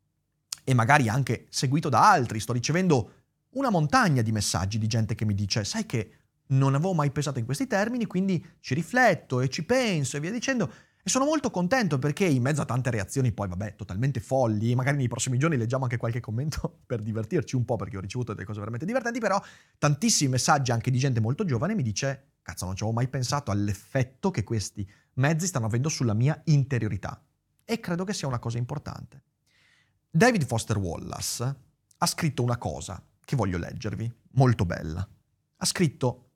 e 0.64 0.74
magari 0.74 1.08
anche 1.08 1.48
seguito 1.50 1.88
da 1.88 2.10
altri. 2.10 2.40
Sto 2.40 2.54
ricevendo 2.54 3.12
una 3.52 3.70
montagna 3.70 4.22
di 4.22 4.32
messaggi 4.32 4.78
di 4.78 4.88
gente 4.88 5.16
che 5.16 5.24
mi 5.26 5.34
dice, 5.34 5.64
sai 5.64 5.86
che 5.86 6.12
non 6.48 6.76
avevo 6.76 6.94
mai 6.94 7.12
pensato 7.12 7.40
in 7.40 7.46
questi 7.46 7.68
termini, 7.68 8.06
quindi 8.06 8.44
ci 8.60 8.74
rifletto 8.74 9.42
e 9.42 9.50
ci 9.50 9.64
penso 9.66 10.18
e 10.18 10.20
via 10.20 10.32
dicendo. 10.32 10.72
E 11.08 11.10
sono 11.10 11.24
molto 11.24 11.52
contento 11.52 12.00
perché 12.00 12.26
in 12.26 12.42
mezzo 12.42 12.62
a 12.62 12.66
tante 12.66 12.90
reazioni 12.92 13.32
poi, 13.32 13.48
vabbè, 13.48 13.76
totalmente 13.76 14.20
folli, 14.20 14.76
magari 14.76 14.98
nei 14.98 15.08
prossimi 15.08 15.38
giorni 15.38 15.56
leggiamo 15.56 15.84
anche 15.84 15.96
qualche 15.96 16.20
commento 16.20 16.80
per 16.86 17.02
divertirci 17.02 17.56
un 17.56 17.64
po' 17.64 17.78
perché 17.78 17.96
ho 17.96 18.02
ricevuto 18.02 18.34
delle 18.34 18.46
cose 18.46 18.60
veramente 18.60 18.86
divertenti, 18.86 19.20
però 19.20 19.42
tantissimi 19.78 20.32
messaggi 20.32 20.72
anche 20.72 20.92
di 20.92 20.98
gente 20.98 21.22
molto 21.22 21.46
giovane 21.46 21.76
mi 21.76 21.84
dice, 21.84 22.34
cazzo, 22.42 22.66
non 22.66 22.76
ci 22.76 22.84
avevo 22.84 22.98
mai 22.98 23.08
pensato 23.08 23.52
all'effetto 23.52 24.32
che 24.32 24.44
questi 24.44 24.86
mezzi 25.14 25.48
stanno 25.48 25.68
avendo 25.68 25.88
sulla 25.88 26.14
mia 26.14 26.42
interiorità. 26.46 27.24
E 27.64 27.80
credo 27.80 28.04
che 28.04 28.14
sia 28.14 28.28
una 28.28 28.40
cosa 28.40 28.58
importante. 28.58 29.24
David 30.10 30.46
Foster 30.46 30.78
Wallace 30.78 31.56
ha 31.98 32.06
scritto 32.06 32.44
una 32.44 32.58
cosa 32.58 33.02
che 33.24 33.36
voglio 33.36 33.58
leggervi, 33.58 34.12
molto 34.32 34.66
bella. 34.66 35.08
Ha 35.58 35.66
scritto, 35.66 36.27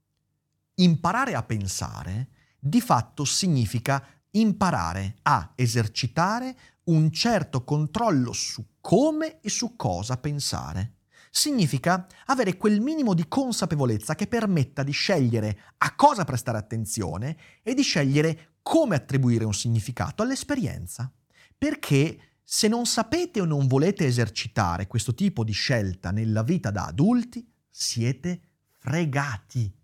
imparare 0.84 1.36
a 1.36 1.44
pensare 1.44 2.30
di 2.60 2.82
fatto 2.82 3.26
significa 3.26 4.06
imparare 4.32 5.15
a 5.24 5.52
esercitare 5.56 6.56
un 6.86 7.12
certo 7.12 7.63
controllo 7.63 8.34
su 8.34 8.65
come 8.82 9.39
e 9.41 9.50
su 9.50 9.76
cosa 9.76 10.17
pensare. 10.17 10.96
Significa 11.30 12.08
avere 12.26 12.58
quel 12.58 12.82
minimo 12.82 13.13
di 13.13 13.28
consapevolezza 13.28 14.15
che 14.15 14.28
permetta 14.28 14.84
di 14.84 14.91
scegliere 14.91 15.60
a 15.78 15.96
cosa 15.96 16.26
prestare 16.26 16.58
attenzione 16.58 17.38
e 17.62 17.74
di 17.74 17.84
scegliere 17.84 18.56
come 18.62 18.96
attribuire 18.96 19.46
un 19.46 19.54
significato 19.54 20.24
all'esperienza. 20.24 21.12
Perché 21.58 22.39
se 22.44 22.67
non 22.67 22.86
sapete 22.86 23.39
o 23.39 23.46
non 23.46 23.67
volete 23.67 24.06
esercitare 24.06 24.88
questo 24.88 25.13
tipo 25.13 25.44
di 25.44 25.54
scelta 25.54 26.12
nella 26.12 26.44
vita 26.44 26.70
da 26.70 26.86
adulti, 26.86 27.50
siete 27.70 28.41
fregati. 28.78 29.81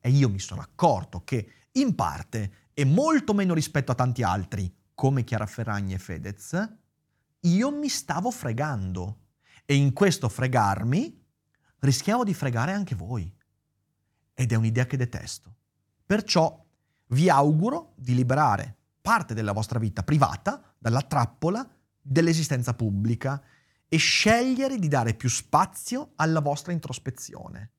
E 0.00 0.10
io 0.10 0.28
mi 0.28 0.38
sono 0.38 0.62
accorto 0.62 1.22
che 1.24 1.52
in 1.72 1.94
parte 1.94 2.68
e 2.72 2.84
molto 2.84 3.34
meno 3.34 3.54
rispetto 3.54 3.92
a 3.92 3.94
tanti 3.94 4.22
altri, 4.22 4.74
come 4.94 5.24
Chiara 5.24 5.46
Ferragni 5.46 5.94
e 5.94 5.98
Fedez, 5.98 6.78
io 7.40 7.70
mi 7.70 7.88
stavo 7.88 8.30
fregando. 8.30 9.18
E 9.64 9.74
in 9.74 9.92
questo 9.92 10.28
fregarmi 10.28 11.24
rischiavo 11.80 12.24
di 12.24 12.34
fregare 12.34 12.72
anche 12.72 12.94
voi. 12.94 13.32
Ed 14.34 14.52
è 14.52 14.54
un'idea 14.54 14.86
che 14.86 14.96
detesto. 14.96 15.54
Perciò 16.04 16.66
vi 17.08 17.28
auguro 17.28 17.92
di 17.96 18.14
liberare 18.14 18.76
parte 19.00 19.34
della 19.34 19.52
vostra 19.52 19.78
vita 19.78 20.02
privata 20.02 20.74
dalla 20.78 21.02
trappola 21.02 21.68
dell'esistenza 22.00 22.74
pubblica 22.74 23.42
e 23.88 23.96
scegliere 23.96 24.78
di 24.78 24.88
dare 24.88 25.14
più 25.14 25.28
spazio 25.28 26.12
alla 26.16 26.40
vostra 26.40 26.72
introspezione. 26.72 27.72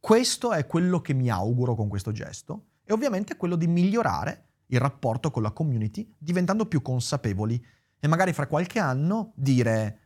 Questo 0.00 0.52
è 0.52 0.66
quello 0.66 1.00
che 1.00 1.12
mi 1.12 1.28
auguro 1.28 1.74
con 1.74 1.88
questo 1.88 2.12
gesto 2.12 2.66
e 2.84 2.92
ovviamente 2.92 3.36
quello 3.36 3.56
di 3.56 3.66
migliorare 3.66 4.44
il 4.66 4.80
rapporto 4.80 5.30
con 5.30 5.42
la 5.42 5.50
community 5.50 6.14
diventando 6.16 6.66
più 6.66 6.82
consapevoli 6.82 7.62
e 7.98 8.06
magari 8.06 8.32
fra 8.32 8.46
qualche 8.46 8.78
anno 8.78 9.32
dire 9.34 10.00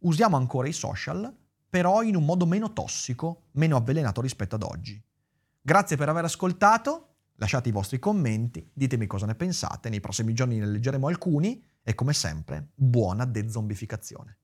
usiamo 0.00 0.36
ancora 0.36 0.68
i 0.68 0.72
social, 0.72 1.34
però 1.68 2.02
in 2.02 2.16
un 2.16 2.24
modo 2.24 2.44
meno 2.46 2.72
tossico, 2.72 3.44
meno 3.52 3.76
avvelenato 3.76 4.20
rispetto 4.20 4.56
ad 4.56 4.62
oggi. 4.62 5.02
Grazie 5.60 5.96
per 5.96 6.08
aver 6.08 6.24
ascoltato, 6.24 7.14
lasciate 7.36 7.68
i 7.68 7.72
vostri 7.72 7.98
commenti, 7.98 8.68
ditemi 8.72 9.06
cosa 9.06 9.26
ne 9.26 9.34
pensate, 9.34 9.88
nei 9.88 10.00
prossimi 10.00 10.32
giorni 10.32 10.58
ne 10.58 10.66
leggeremo 10.66 11.06
alcuni 11.06 11.62
e 11.82 11.94
come 11.94 12.12
sempre 12.12 12.70
buona 12.74 13.24
dezombificazione. 13.24 14.38